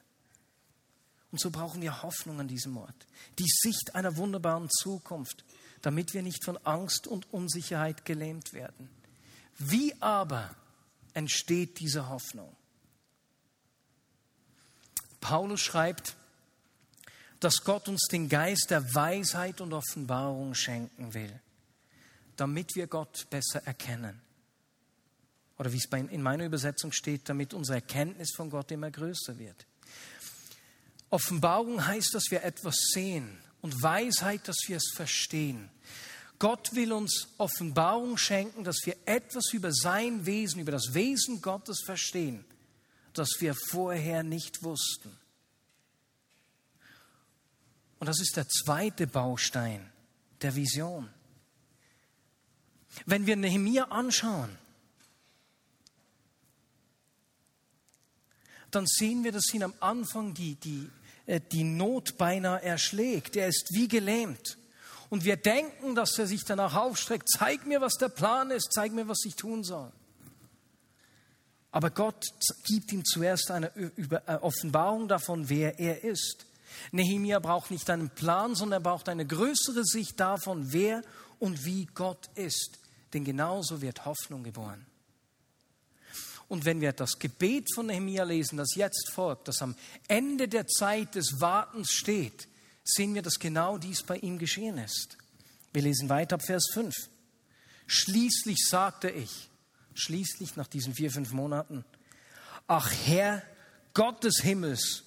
Und 1.31 1.39
so 1.39 1.49
brauchen 1.49 1.81
wir 1.81 2.03
Hoffnung 2.03 2.39
an 2.39 2.47
diesem 2.47 2.75
Ort, 2.77 3.07
die 3.39 3.47
Sicht 3.47 3.95
einer 3.95 4.17
wunderbaren 4.17 4.69
Zukunft, 4.69 5.45
damit 5.81 6.13
wir 6.13 6.21
nicht 6.21 6.43
von 6.43 6.57
Angst 6.57 7.07
und 7.07 7.31
Unsicherheit 7.33 8.05
gelähmt 8.05 8.53
werden. 8.53 8.89
Wie 9.57 9.93
aber 10.01 10.53
entsteht 11.13 11.79
diese 11.79 12.09
Hoffnung? 12.09 12.55
Paulus 15.21 15.61
schreibt, 15.61 16.15
dass 17.41 17.63
Gott 17.63 17.89
uns 17.89 18.07
den 18.09 18.29
Geist 18.29 18.67
der 18.69 18.93
Weisheit 18.93 19.61
und 19.61 19.73
Offenbarung 19.73 20.53
schenken 20.53 21.13
will, 21.13 21.39
damit 22.35 22.75
wir 22.75 22.87
Gott 22.87 23.27
besser 23.29 23.65
erkennen. 23.65 24.21
Oder 25.57 25.73
wie 25.73 25.77
es 25.77 25.85
in 25.85 26.21
meiner 26.21 26.45
Übersetzung 26.45 26.91
steht, 26.91 27.27
damit 27.27 27.53
unsere 27.53 27.77
Erkenntnis 27.77 28.31
von 28.35 28.49
Gott 28.49 28.71
immer 28.71 28.89
größer 28.89 29.37
wird. 29.37 29.65
Offenbarung 31.09 31.85
heißt, 31.85 32.13
dass 32.13 32.25
wir 32.29 32.43
etwas 32.43 32.75
sehen 32.93 33.37
und 33.61 33.81
Weisheit, 33.81 34.47
dass 34.47 34.57
wir 34.67 34.77
es 34.77 34.91
verstehen. 34.95 35.69
Gott 36.37 36.73
will 36.73 36.93
uns 36.93 37.27
Offenbarung 37.37 38.17
schenken, 38.17 38.63
dass 38.63 38.77
wir 38.85 38.95
etwas 39.05 39.51
über 39.51 39.71
sein 39.71 40.25
Wesen, 40.25 40.61
über 40.61 40.71
das 40.71 40.93
Wesen 40.93 41.41
Gottes 41.41 41.81
verstehen, 41.85 42.45
das 43.13 43.29
wir 43.39 43.55
vorher 43.55 44.23
nicht 44.23 44.63
wussten. 44.63 45.15
Und 48.01 48.07
das 48.07 48.19
ist 48.19 48.35
der 48.35 48.47
zweite 48.49 49.05
Baustein 49.05 49.87
der 50.41 50.55
Vision. 50.55 51.07
Wenn 53.05 53.27
wir 53.27 53.35
Nehemia 53.35 53.83
anschauen, 53.89 54.57
dann 58.71 58.87
sehen 58.87 59.23
wir, 59.23 59.31
dass 59.31 59.53
ihn 59.53 59.61
am 59.61 59.75
Anfang 59.81 60.33
die, 60.33 60.55
die, 60.55 60.89
äh, 61.27 61.39
die 61.51 61.63
Not 61.63 62.17
beinahe 62.17 62.63
erschlägt. 62.63 63.35
Er 63.35 63.47
ist 63.47 63.67
wie 63.75 63.87
gelähmt. 63.87 64.57
Und 65.11 65.23
wir 65.23 65.37
denken, 65.37 65.93
dass 65.93 66.17
er 66.17 66.25
sich 66.25 66.43
danach 66.43 66.73
aufstreckt, 66.73 67.29
zeig 67.29 67.67
mir, 67.67 67.81
was 67.81 67.97
der 67.97 68.09
Plan 68.09 68.49
ist, 68.49 68.71
zeig 68.73 68.93
mir, 68.93 69.07
was 69.07 69.23
ich 69.25 69.35
tun 69.35 69.63
soll. 69.63 69.91
Aber 71.69 71.91
Gott 71.91 72.25
gibt 72.65 72.91
ihm 72.93 73.05
zuerst 73.05 73.51
eine 73.51 73.67
äh, 73.75 74.37
Offenbarung 74.37 75.07
davon, 75.07 75.49
wer 75.49 75.77
er 75.77 76.03
ist. 76.03 76.47
Nehemia 76.91 77.39
braucht 77.39 77.71
nicht 77.71 77.89
einen 77.89 78.09
Plan, 78.09 78.55
sondern 78.55 78.81
er 78.81 78.83
braucht 78.83 79.09
eine 79.09 79.25
größere 79.25 79.83
Sicht 79.83 80.19
davon, 80.19 80.71
wer 80.73 81.01
und 81.39 81.65
wie 81.65 81.85
Gott 81.93 82.29
ist. 82.35 82.79
Denn 83.13 83.23
genauso 83.23 83.81
wird 83.81 84.05
Hoffnung 84.05 84.43
geboren. 84.43 84.85
Und 86.47 86.65
wenn 86.65 86.81
wir 86.81 86.91
das 86.91 87.17
Gebet 87.17 87.73
von 87.73 87.85
Nehemia 87.85 88.23
lesen, 88.23 88.57
das 88.57 88.75
jetzt 88.75 89.11
folgt, 89.11 89.47
das 89.47 89.61
am 89.61 89.75
Ende 90.07 90.49
der 90.49 90.67
Zeit 90.67 91.15
des 91.15 91.39
Wartens 91.39 91.91
steht, 91.91 92.47
sehen 92.83 93.15
wir, 93.15 93.21
dass 93.21 93.39
genau 93.39 93.77
dies 93.77 94.03
bei 94.03 94.17
ihm 94.17 94.37
geschehen 94.37 94.77
ist. 94.77 95.17
Wir 95.71 95.81
lesen 95.81 96.09
weiter 96.09 96.35
ab 96.35 96.41
Vers 96.45 96.67
5. 96.73 96.93
Schließlich 97.87 98.67
sagte 98.67 99.09
ich, 99.09 99.49
schließlich 99.93 100.55
nach 100.55 100.67
diesen 100.67 100.93
vier, 100.93 101.11
fünf 101.11 101.31
Monaten, 101.31 101.85
ach 102.67 102.91
Herr, 103.05 103.43
Gott 103.93 104.23
des 104.23 104.37
Himmels 104.41 105.03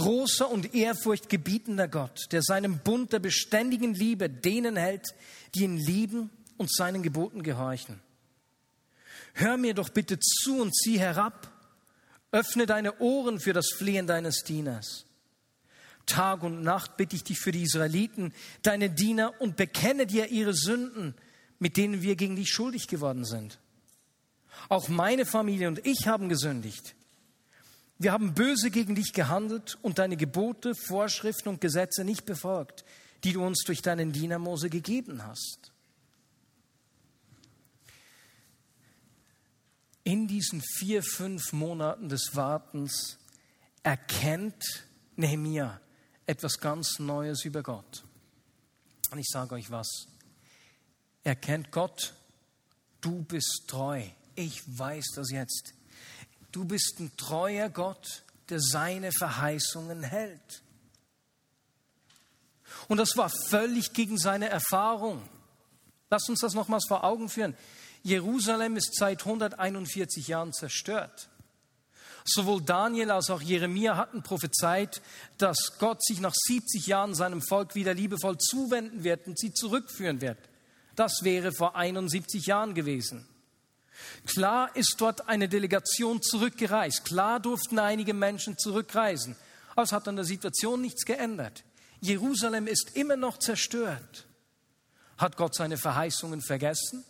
großer 0.00 0.50
und 0.50 0.74
ehrfurchtgebietender 0.74 1.86
Gott, 1.86 2.32
der 2.32 2.42
seinem 2.42 2.78
Bund 2.78 3.12
der 3.12 3.18
beständigen 3.18 3.92
Liebe 3.92 4.30
denen 4.30 4.76
hält, 4.76 5.14
die 5.54 5.64
ihn 5.64 5.76
lieben 5.76 6.30
und 6.56 6.72
seinen 6.72 7.02
Geboten 7.02 7.42
gehorchen. 7.42 8.00
Hör 9.34 9.58
mir 9.58 9.74
doch 9.74 9.90
bitte 9.90 10.18
zu 10.18 10.60
und 10.60 10.74
zieh 10.74 10.98
herab. 10.98 11.52
Öffne 12.32 12.64
deine 12.64 12.98
Ohren 13.00 13.40
für 13.40 13.52
das 13.52 13.70
Flehen 13.76 14.06
deines 14.06 14.42
Dieners. 14.42 15.04
Tag 16.06 16.42
und 16.42 16.62
Nacht 16.62 16.96
bitte 16.96 17.16
ich 17.16 17.24
dich 17.24 17.38
für 17.38 17.52
die 17.52 17.62
Israeliten, 17.62 18.32
deine 18.62 18.88
Diener, 18.88 19.34
und 19.40 19.56
bekenne 19.56 20.06
dir 20.06 20.28
ihre 20.28 20.54
Sünden, 20.54 21.14
mit 21.58 21.76
denen 21.76 22.00
wir 22.00 22.16
gegen 22.16 22.36
dich 22.36 22.48
schuldig 22.48 22.88
geworden 22.88 23.24
sind. 23.24 23.58
Auch 24.68 24.88
meine 24.88 25.26
Familie 25.26 25.68
und 25.68 25.84
ich 25.86 26.06
haben 26.06 26.28
gesündigt. 26.28 26.94
Wir 28.00 28.12
haben 28.12 28.32
böse 28.32 28.70
gegen 28.70 28.94
dich 28.94 29.12
gehandelt 29.12 29.76
und 29.82 29.98
deine 29.98 30.16
Gebote, 30.16 30.74
Vorschriften 30.74 31.50
und 31.50 31.60
Gesetze 31.60 32.02
nicht 32.02 32.24
befolgt, 32.24 32.82
die 33.24 33.34
du 33.34 33.44
uns 33.44 33.62
durch 33.66 33.82
deinen 33.82 34.10
Diener 34.10 34.38
Mose 34.38 34.70
gegeben 34.70 35.22
hast. 35.26 35.70
In 40.02 40.26
diesen 40.28 40.62
vier, 40.62 41.02
fünf 41.02 41.52
Monaten 41.52 42.08
des 42.08 42.30
Wartens 42.32 43.18
erkennt 43.82 44.64
Nehemia 45.16 45.78
etwas 46.24 46.58
ganz 46.58 47.00
Neues 47.00 47.44
über 47.44 47.62
Gott. 47.62 48.02
Und 49.10 49.18
ich 49.18 49.28
sage 49.28 49.56
euch 49.56 49.70
was. 49.70 50.06
Erkennt 51.22 51.70
Gott, 51.70 52.14
du 53.02 53.22
bist 53.24 53.64
treu. 53.66 54.02
Ich 54.36 54.62
weiß 54.66 55.04
das 55.16 55.30
jetzt. 55.30 55.74
Du 56.52 56.64
bist 56.64 56.98
ein 56.98 57.16
treuer 57.16 57.68
Gott, 57.68 58.22
der 58.48 58.60
seine 58.60 59.12
Verheißungen 59.12 60.02
hält. 60.02 60.62
Und 62.88 62.98
das 62.98 63.16
war 63.16 63.30
völlig 63.48 63.92
gegen 63.92 64.18
seine 64.18 64.48
Erfahrung. 64.48 65.22
Lass 66.10 66.28
uns 66.28 66.40
das 66.40 66.54
nochmals 66.54 66.86
vor 66.88 67.04
Augen 67.04 67.28
führen. 67.28 67.56
Jerusalem 68.02 68.76
ist 68.76 68.96
seit 68.96 69.20
141 69.20 70.26
Jahren 70.28 70.52
zerstört. 70.52 71.28
Sowohl 72.24 72.62
Daniel 72.62 73.10
als 73.10 73.30
auch 73.30 73.40
Jeremia 73.40 73.96
hatten 73.96 74.22
prophezeit, 74.22 75.00
dass 75.38 75.78
Gott 75.78 76.04
sich 76.04 76.20
nach 76.20 76.34
70 76.34 76.86
Jahren 76.86 77.14
seinem 77.14 77.42
Volk 77.42 77.74
wieder 77.74 77.94
liebevoll 77.94 78.36
zuwenden 78.38 79.04
wird 79.04 79.26
und 79.26 79.38
sie 79.38 79.52
zurückführen 79.52 80.20
wird. 80.20 80.38
Das 80.96 81.20
wäre 81.22 81.52
vor 81.52 81.76
71 81.76 82.46
Jahren 82.46 82.74
gewesen. 82.74 83.26
Klar 84.26 84.74
ist 84.76 84.96
dort 84.98 85.28
eine 85.28 85.48
Delegation 85.48 86.22
zurückgereist. 86.22 87.04
Klar 87.04 87.40
durften 87.40 87.78
einige 87.78 88.14
Menschen 88.14 88.56
zurückreisen. 88.58 89.36
Aber 89.72 89.82
es 89.82 89.92
hat 89.92 90.08
an 90.08 90.16
der 90.16 90.24
Situation 90.24 90.80
nichts 90.80 91.04
geändert. 91.04 91.64
Jerusalem 92.00 92.66
ist 92.66 92.96
immer 92.96 93.16
noch 93.16 93.38
zerstört. 93.38 94.26
Hat 95.18 95.36
Gott 95.36 95.54
seine 95.54 95.76
Verheißungen 95.76 96.40
vergessen? 96.40 97.04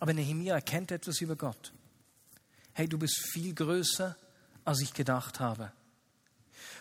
Aber 0.00 0.12
Nehemiah 0.12 0.54
erkennt 0.54 0.90
etwas 0.90 1.20
über 1.20 1.36
Gott. 1.36 1.72
Hey, 2.72 2.88
du 2.88 2.98
bist 2.98 3.18
viel 3.32 3.54
größer, 3.54 4.16
als 4.64 4.80
ich 4.80 4.92
gedacht 4.92 5.40
habe. 5.40 5.72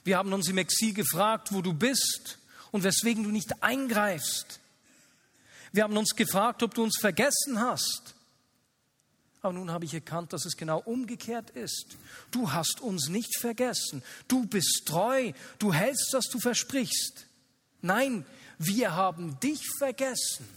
Wir 0.04 0.18
haben 0.18 0.34
uns 0.34 0.50
im 0.50 0.58
Exil 0.58 0.94
gefragt, 0.94 1.54
wo 1.54 1.62
du 1.62 1.74
bist 1.74 2.40
und 2.72 2.84
weswegen 2.84 3.24
du 3.24 3.30
nicht 3.30 3.64
eingreifst. 3.64 4.60
Wir 5.74 5.84
haben 5.84 5.98
uns 5.98 6.16
gefragt, 6.16 6.64
ob 6.64 6.74
du 6.74 6.84
uns 6.84 6.98
vergessen 7.00 7.60
hast. 7.60 8.16
Aber 9.42 9.54
nun 9.54 9.72
habe 9.72 9.84
ich 9.84 9.94
erkannt, 9.94 10.32
dass 10.32 10.46
es 10.46 10.56
genau 10.56 10.80
umgekehrt 10.80 11.50
ist. 11.50 11.98
Du 12.32 12.54
hast 12.54 12.80
uns 12.80 13.10
nicht 13.10 13.38
vergessen. 13.40 14.02
Du 14.30 14.46
bist 14.46 14.84
treu. 14.86 15.34
Du 15.60 15.74
hältst, 15.74 16.14
was 16.14 16.30
du 16.30 16.40
versprichst. 16.40 17.26
Nein, 17.82 18.26
wir 18.58 18.96
haben 18.96 19.38
dich 19.42 19.62
vergessen. 19.78 20.48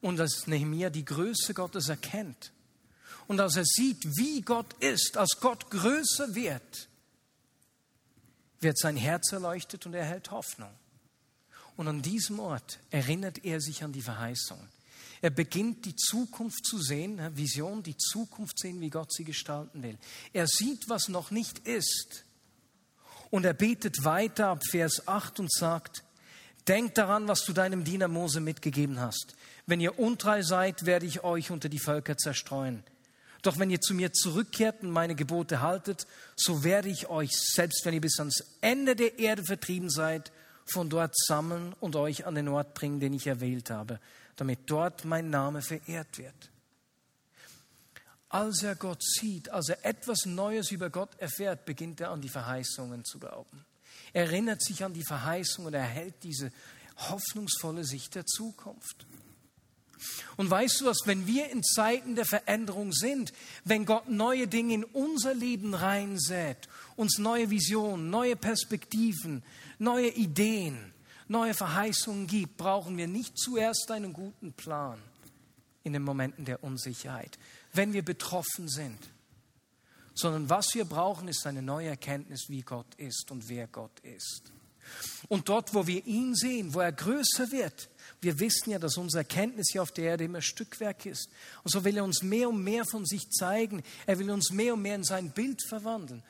Und 0.00 0.20
als 0.20 0.46
Nehemiah 0.46 0.90
die 0.90 1.04
Größe 1.04 1.54
Gottes 1.54 1.88
erkennt 1.88 2.52
und 3.26 3.40
als 3.40 3.56
er 3.56 3.64
sieht, 3.64 4.04
wie 4.16 4.42
Gott 4.42 4.74
ist, 4.74 5.16
als 5.16 5.38
Gott 5.40 5.70
größer 5.70 6.34
wird, 6.34 6.88
wird 8.60 8.78
sein 8.78 8.96
Herz 8.96 9.32
erleuchtet 9.32 9.86
und 9.86 9.94
er 9.94 10.04
hält 10.04 10.30
Hoffnung. 10.30 10.70
Und 11.76 11.88
an 11.88 12.02
diesem 12.02 12.38
Ort 12.38 12.78
erinnert 12.90 13.44
er 13.44 13.60
sich 13.60 13.82
an 13.82 13.92
die 13.92 14.02
Verheißung. 14.02 14.58
Er 15.20 15.30
beginnt 15.30 15.86
die 15.86 15.96
Zukunft 15.96 16.64
zu 16.66 16.78
sehen, 16.78 17.20
Vision, 17.36 17.82
die 17.82 17.96
Zukunft 17.96 18.58
sehen, 18.58 18.80
wie 18.80 18.90
Gott 18.90 19.12
sie 19.12 19.24
gestalten 19.24 19.82
will. 19.82 19.98
Er 20.32 20.46
sieht, 20.46 20.88
was 20.88 21.08
noch 21.08 21.30
nicht 21.30 21.60
ist. 21.60 22.24
Und 23.30 23.44
er 23.44 23.54
betet 23.54 24.04
weiter 24.04 24.48
ab 24.48 24.62
Vers 24.70 25.08
8 25.08 25.40
und 25.40 25.52
sagt, 25.52 26.04
Denk 26.68 26.94
daran, 26.94 27.28
was 27.28 27.44
du 27.44 27.52
deinem 27.52 27.84
Diener 27.84 28.08
Mose 28.08 28.40
mitgegeben 28.40 28.98
hast. 29.00 29.34
Wenn 29.66 29.80
ihr 29.80 29.98
untreu 29.98 30.42
seid, 30.42 30.86
werde 30.86 31.06
ich 31.06 31.22
euch 31.22 31.50
unter 31.50 31.68
die 31.68 31.78
Völker 31.78 32.16
zerstreuen. 32.16 32.82
Doch 33.42 33.58
wenn 33.58 33.68
ihr 33.68 33.80
zu 33.82 33.92
mir 33.92 34.12
zurückkehrt 34.12 34.82
und 34.82 34.90
meine 34.90 35.14
Gebote 35.14 35.60
haltet, 35.60 36.06
so 36.34 36.64
werde 36.64 36.88
ich 36.88 37.08
euch, 37.08 37.30
selbst 37.32 37.84
wenn 37.84 37.92
ihr 37.92 38.00
bis 38.00 38.18
ans 38.18 38.42
Ende 38.62 38.96
der 38.96 39.18
Erde 39.18 39.44
vertrieben 39.44 39.90
seid, 39.90 40.32
von 40.66 40.88
dort 40.88 41.14
sammeln 41.16 41.74
und 41.80 41.96
euch 41.96 42.26
an 42.26 42.34
den 42.34 42.48
Ort 42.48 42.74
bringen, 42.74 43.00
den 43.00 43.12
ich 43.12 43.26
erwählt 43.26 43.70
habe, 43.70 44.00
damit 44.36 44.60
dort 44.66 45.04
mein 45.04 45.30
Name 45.30 45.62
verehrt 45.62 46.18
wird. 46.18 46.50
Als 48.28 48.62
er 48.62 48.74
Gott 48.74 49.02
sieht, 49.02 49.50
als 49.50 49.68
er 49.68 49.84
etwas 49.84 50.26
Neues 50.26 50.72
über 50.72 50.90
Gott 50.90 51.10
erfährt, 51.18 51.64
beginnt 51.64 52.00
er 52.00 52.10
an 52.10 52.20
die 52.20 52.28
Verheißungen 52.28 53.04
zu 53.04 53.18
glauben. 53.18 53.64
Er 54.12 54.24
erinnert 54.24 54.62
sich 54.62 54.82
an 54.82 54.92
die 54.92 55.04
Verheißung 55.04 55.66
und 55.66 55.74
erhält 55.74 56.22
diese 56.22 56.50
hoffnungsvolle 56.96 57.84
Sicht 57.84 58.14
der 58.14 58.26
Zukunft. 58.26 59.06
Und 60.36 60.50
weißt 60.50 60.80
du 60.80 60.86
was, 60.86 60.98
wenn 61.04 61.26
wir 61.26 61.50
in 61.50 61.62
Zeiten 61.62 62.16
der 62.16 62.24
Veränderung 62.24 62.92
sind, 62.92 63.32
wenn 63.64 63.84
Gott 63.84 64.08
neue 64.08 64.48
Dinge 64.48 64.74
in 64.74 64.84
unser 64.84 65.34
Leben 65.34 65.74
reinsät, 65.74 66.68
uns 66.96 67.18
neue 67.18 67.50
Visionen, 67.50 68.10
neue 68.10 68.36
Perspektiven, 68.36 69.42
neue 69.78 70.08
Ideen, 70.08 70.92
neue 71.28 71.54
Verheißungen 71.54 72.26
gibt, 72.26 72.56
brauchen 72.56 72.96
wir 72.96 73.06
nicht 73.06 73.38
zuerst 73.38 73.90
einen 73.90 74.12
guten 74.12 74.52
Plan 74.52 74.98
in 75.84 75.92
den 75.92 76.02
Momenten 76.02 76.44
der 76.44 76.64
Unsicherheit, 76.64 77.38
wenn 77.72 77.92
wir 77.92 78.04
betroffen 78.04 78.68
sind, 78.68 78.98
sondern 80.14 80.48
was 80.48 80.74
wir 80.74 80.84
brauchen, 80.84 81.28
ist 81.28 81.46
eine 81.46 81.62
neue 81.62 81.88
Erkenntnis, 81.88 82.46
wie 82.48 82.62
Gott 82.62 82.94
ist 82.96 83.30
und 83.30 83.48
wer 83.48 83.66
Gott 83.66 84.00
ist. 84.00 84.52
Und 85.28 85.48
dort, 85.48 85.74
wo 85.74 85.86
wir 85.86 86.04
ihn 86.06 86.34
sehen, 86.34 86.74
wo 86.74 86.80
er 86.80 86.92
größer 86.92 87.50
wird, 87.50 87.88
wir 88.24 88.40
wissen 88.40 88.70
ja, 88.70 88.78
dass 88.78 88.96
unsere 88.96 89.20
Erkenntnis 89.20 89.68
hier 89.70 89.82
auf 89.82 89.92
der 89.92 90.04
Erde 90.04 90.24
immer 90.24 90.42
Stückwerk 90.42 91.06
ist. 91.06 91.28
Und 91.62 91.70
so 91.70 91.84
will 91.84 91.96
er 91.96 92.04
uns 92.04 92.22
mehr 92.22 92.48
und 92.48 92.64
mehr 92.64 92.84
von 92.84 93.04
sich 93.06 93.30
zeigen. 93.30 93.82
Er 94.06 94.18
will 94.18 94.30
uns 94.30 94.50
mehr 94.50 94.74
und 94.74 94.82
mehr 94.82 94.96
in 94.96 95.04
sein 95.04 95.30
Bild 95.30 95.62
verwandeln. 95.68 96.22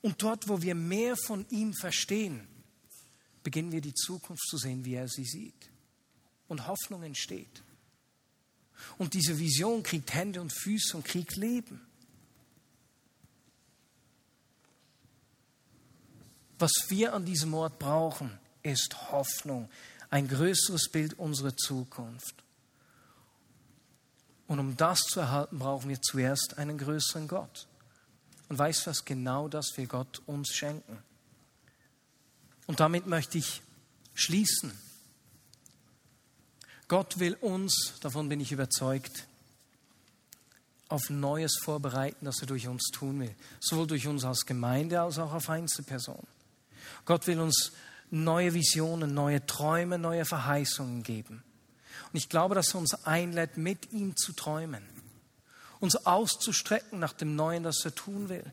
Und 0.00 0.22
dort, 0.22 0.48
wo 0.48 0.62
wir 0.62 0.74
mehr 0.74 1.16
von 1.16 1.46
ihm 1.50 1.74
verstehen, 1.74 2.46
beginnen 3.42 3.72
wir 3.72 3.80
die 3.80 3.94
Zukunft 3.94 4.46
zu 4.48 4.56
sehen, 4.56 4.84
wie 4.84 4.94
er 4.94 5.08
sie 5.08 5.24
sieht. 5.24 5.70
Und 6.48 6.66
Hoffnung 6.66 7.02
entsteht. 7.02 7.62
Und 8.98 9.14
diese 9.14 9.38
Vision 9.38 9.82
kriegt 9.82 10.12
Hände 10.14 10.40
und 10.40 10.52
Füße 10.52 10.96
und 10.96 11.04
kriegt 11.04 11.36
Leben. 11.36 11.80
Was 16.58 16.72
wir 16.88 17.12
an 17.12 17.24
diesem 17.24 17.54
Ort 17.54 17.78
brauchen, 17.78 18.38
ist 18.62 19.10
Hoffnung, 19.10 19.68
ein 20.12 20.28
größeres 20.28 20.90
Bild 20.90 21.18
unserer 21.18 21.56
Zukunft. 21.56 22.44
Und 24.46 24.58
um 24.58 24.76
das 24.76 25.00
zu 25.00 25.20
erhalten, 25.20 25.58
brauchen 25.58 25.88
wir 25.88 26.02
zuerst 26.02 26.58
einen 26.58 26.76
größeren 26.76 27.26
Gott. 27.28 27.66
Und 28.50 28.58
weißt 28.58 28.84
du 28.86 28.90
was? 28.90 29.06
Genau 29.06 29.48
das 29.48 29.74
will 29.76 29.86
Gott 29.86 30.20
uns 30.26 30.50
schenken. 30.50 30.98
Und 32.66 32.80
damit 32.80 33.06
möchte 33.06 33.38
ich 33.38 33.62
schließen. 34.12 34.78
Gott 36.88 37.18
will 37.18 37.32
uns, 37.40 37.94
davon 38.00 38.28
bin 38.28 38.40
ich 38.40 38.52
überzeugt, 38.52 39.26
auf 40.88 41.08
Neues 41.08 41.56
vorbereiten, 41.62 42.26
das 42.26 42.42
er 42.42 42.48
durch 42.48 42.68
uns 42.68 42.90
tun 42.92 43.18
will. 43.20 43.34
Sowohl 43.60 43.86
durch 43.86 44.06
uns 44.06 44.26
als 44.26 44.44
Gemeinde 44.44 45.00
als 45.00 45.18
auch 45.18 45.32
auf 45.32 45.48
Einzelpersonen. 45.48 46.26
Gott 47.06 47.26
will 47.26 47.40
uns 47.40 47.72
neue 48.12 48.54
Visionen, 48.54 49.14
neue 49.14 49.44
Träume, 49.46 49.98
neue 49.98 50.24
Verheißungen 50.24 51.02
geben. 51.02 51.42
Und 52.12 52.18
ich 52.18 52.28
glaube, 52.28 52.54
dass 52.54 52.74
er 52.74 52.80
uns 52.80 53.06
einlädt, 53.06 53.56
mit 53.56 53.90
ihm 53.92 54.16
zu 54.16 54.32
träumen, 54.34 54.82
uns 55.80 55.96
auszustrecken 56.06 56.98
nach 56.98 57.14
dem 57.14 57.34
Neuen, 57.34 57.62
das 57.62 57.84
er 57.84 57.94
tun 57.94 58.28
will. 58.28 58.44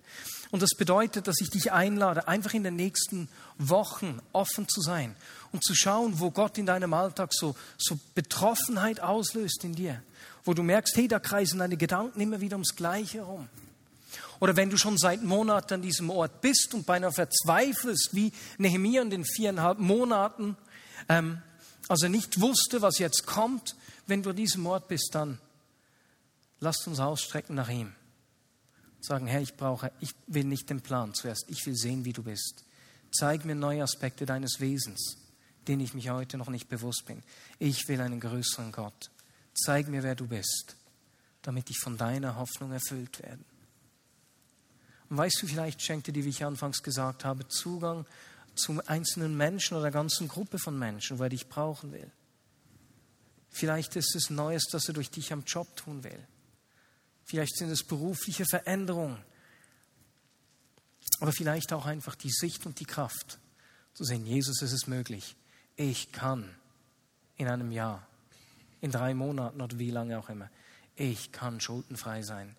Und 0.50 0.64
das 0.64 0.72
bedeutet, 0.78 1.28
dass 1.28 1.42
ich 1.42 1.50
dich 1.50 1.72
einlade, 1.72 2.28
einfach 2.28 2.54
in 2.54 2.64
den 2.64 2.78
nächsten 2.78 3.28
Wochen 3.58 4.20
offen 4.32 4.68
zu 4.68 4.82
sein 4.82 5.16
und 5.52 5.64
zu 5.64 5.76
schauen, 5.76 6.20
wo 6.20 6.32
Gott 6.32 6.58
in 6.58 6.66
deinem 6.66 6.94
Alltag 6.94 7.34
so, 7.34 7.56
so 7.78 8.00
Betroffenheit 8.16 9.02
auslöst 9.02 9.64
in 9.66 9.76
dir, 9.76 10.02
wo 10.46 10.54
du 10.54 10.64
merkst, 10.64 10.96
hey, 10.96 11.08
da 11.08 11.20
kreisen 11.20 11.60
deine 11.60 11.78
Gedanken 11.78 12.22
immer 12.22 12.40
wieder 12.40 12.56
ums 12.56 12.76
Gleiche 12.76 13.20
herum. 13.20 13.50
Oder 14.40 14.56
wenn 14.56 14.70
du 14.70 14.78
schon 14.78 14.98
seit 14.98 15.22
Monaten 15.22 15.76
an 15.76 15.82
diesem 15.82 16.10
Ort 16.10 16.42
bist 16.42 16.74
und 16.74 16.86
beinahe 16.86 17.12
verzweifelst, 17.12 18.10
wie 18.14 18.32
Nehemiah 18.58 19.02
in 19.02 19.10
den 19.10 19.26
viereinhalb 19.26 19.80
Monaten, 19.80 20.56
ähm, 21.10 21.42
also 21.88 22.08
nicht 22.08 22.40
wusste, 22.40 22.82
was 22.82 23.00
jetzt 23.00 23.26
kommt, 23.26 23.76
wenn 24.08 24.24
du 24.24 24.30
an 24.30 24.36
diesem 24.36 24.66
Ort 24.66 24.88
bist, 24.88 25.10
dann 25.14 25.40
lasst 26.60 26.88
uns 26.88 27.00
ausstrecken 27.00 27.56
nach 27.56 27.70
ihm. 27.70 27.94
Sagen, 29.02 29.28
Herr, 29.28 29.42
ich 29.42 29.56
brauche, 29.56 29.92
ich 30.00 30.12
will 30.28 30.44
nicht 30.44 30.70
den 30.70 30.82
Plan 30.82 31.14
zuerst, 31.14 31.46
ich 31.48 31.66
will 31.66 31.76
sehen, 31.76 32.06
wie 32.06 32.14
du 32.14 32.24
bist. 32.24 32.64
Zeig 33.12 33.46
mir 33.46 33.56
neue 33.56 33.84
Aspekte 33.84 34.26
deines 34.26 34.60
Wesens, 34.60 35.18
denen 35.68 35.82
ich 35.82 35.94
mich 35.94 36.10
heute 36.10 36.38
noch 36.38 36.50
nicht 36.50 36.70
bewusst 36.70 37.06
bin. 37.06 37.24
Ich 37.58 37.88
will 37.88 38.02
einen 38.02 38.20
größeren 38.20 38.72
Gott. 38.72 39.10
Zeig 39.54 39.88
mir, 39.88 40.04
wer 40.04 40.16
du 40.16 40.28
bist, 40.28 40.76
damit 41.42 41.70
ich 41.70 41.80
von 41.80 41.98
deiner 41.98 42.36
Hoffnung 42.36 42.72
erfüllt 42.72 43.22
werde. 43.22 43.44
Und 45.10 45.18
weißt 45.18 45.42
du, 45.42 45.48
vielleicht 45.48 45.82
schenkt 45.82 46.08
dir, 46.08 46.24
wie 46.24 46.30
ich 46.30 46.46
anfangs 46.46 46.84
gesagt 46.84 47.26
habe, 47.26 47.48
Zugang 47.48 48.06
zu 48.56 48.80
einzelnen 48.86 49.36
Menschen 49.36 49.78
oder 49.78 49.92
ganzen 49.92 50.28
Gruppe 50.28 50.60
von 50.60 50.78
Menschen, 50.78 51.18
wo 51.18 51.24
er 51.24 51.30
dich 51.30 51.48
brauchen 51.48 51.92
will. 51.92 52.12
Vielleicht 53.50 53.96
ist 53.96 54.16
es 54.16 54.30
Neues, 54.30 54.66
das 54.72 54.88
er 54.88 54.94
durch 54.94 55.10
dich 55.10 55.34
am 55.34 55.44
Job 55.44 55.76
tun 55.76 56.04
will. 56.04 56.28
Vielleicht 57.24 57.58
sind 57.58 57.70
es 57.70 57.84
berufliche 57.84 58.46
Veränderungen. 58.46 59.18
Aber 61.20 61.32
vielleicht 61.32 61.74
auch 61.74 61.86
einfach 61.86 62.16
die 62.16 62.32
Sicht 62.32 62.66
und 62.66 62.80
die 62.80 62.86
Kraft 62.86 63.40
zu 63.94 64.04
sehen, 64.04 64.26
Jesus, 64.26 64.62
es 64.62 64.72
ist 64.72 64.88
möglich. 64.88 65.36
Ich 65.76 66.12
kann 66.12 66.56
in 67.36 67.48
einem 67.48 67.72
Jahr, 67.72 68.08
in 68.82 68.92
drei 68.92 69.14
Monaten 69.14 69.62
oder 69.62 69.80
wie 69.80 69.92
lange 69.92 70.20
auch 70.20 70.30
immer, 70.30 70.50
ich 70.96 71.32
kann 71.32 71.60
schuldenfrei 71.60 72.22
sein 72.22 72.56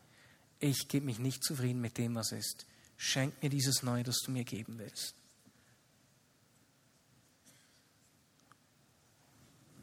ich 0.61 0.89
gebe 0.89 1.07
mich 1.07 1.19
nicht 1.19 1.43
zufrieden 1.43 1.81
mit 1.81 1.97
dem, 1.99 2.15
was 2.15 2.33
ist. 2.33 2.67
Schenk 2.99 3.43
mir 3.43 3.49
dieses 3.49 3.83
Neue, 3.83 4.05
das 4.05 4.19
du 4.19 4.31
mir 4.31 4.45
geben 4.45 4.79
willst. 4.79 5.15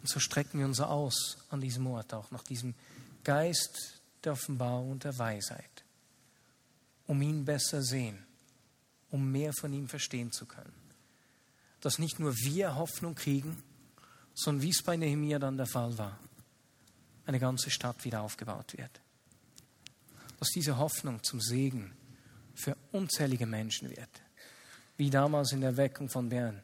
Und 0.01 0.07
so 0.07 0.19
strecken 0.19 0.59
wir 0.59 0.67
uns 0.67 0.79
aus 0.79 1.37
an 1.49 1.59
diesem 1.59 1.87
Ort 1.87 2.13
auch 2.13 2.29
nach 2.29 2.43
diesem 2.43 2.75
Geist 3.23 4.01
der 4.23 4.33
Offenbarung 4.33 4.91
und 4.91 5.03
der 5.03 5.17
Weisheit, 5.17 5.83
um 7.07 7.21
ihn 7.21 7.43
besser 7.43 7.81
sehen, 7.81 8.23
um 9.09 9.31
mehr 9.31 9.51
von 9.53 9.73
ihm 9.73 9.89
verstehen 9.89 10.31
zu 10.31 10.45
können. 10.45 10.73
Dass 11.81 11.97
nicht 11.97 12.19
nur 12.19 12.35
wir 12.37 12.75
Hoffnung 12.75 13.15
kriegen, 13.15 13.63
sondern 14.35 14.61
wie 14.61 14.69
es 14.69 14.83
bei 14.83 14.95
Nehemiah 14.95 15.39
dann 15.39 15.57
der 15.57 15.65
Fall 15.65 15.97
war, 15.97 16.19
eine 17.25 17.39
ganze 17.39 17.71
Stadt 17.71 18.05
wieder 18.05 18.21
aufgebaut 18.21 18.77
wird 18.77 19.01
dass 20.37 20.49
diese 20.49 20.77
Hoffnung 20.77 21.23
zum 21.23 21.41
Segen 21.41 21.95
für 22.55 22.75
unzählige 22.91 23.45
Menschen 23.45 23.89
wird. 23.89 24.09
Wie 24.97 25.09
damals 25.09 25.51
in 25.51 25.61
der 25.61 25.77
Weckung 25.77 26.09
von 26.09 26.29
Bern, 26.29 26.61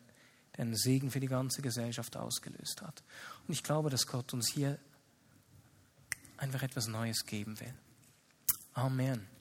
der 0.55 0.65
einen 0.65 0.75
Segen 0.75 1.11
für 1.11 1.19
die 1.19 1.27
ganze 1.27 1.61
Gesellschaft 1.61 2.15
ausgelöst 2.17 2.81
hat. 2.81 3.03
Und 3.47 3.53
ich 3.53 3.63
glaube, 3.63 3.89
dass 3.89 4.07
Gott 4.07 4.33
uns 4.33 4.51
hier 4.53 4.79
einfach 6.37 6.63
etwas 6.63 6.87
Neues 6.87 7.25
geben 7.25 7.59
will. 7.59 7.73
Amen. 8.73 9.32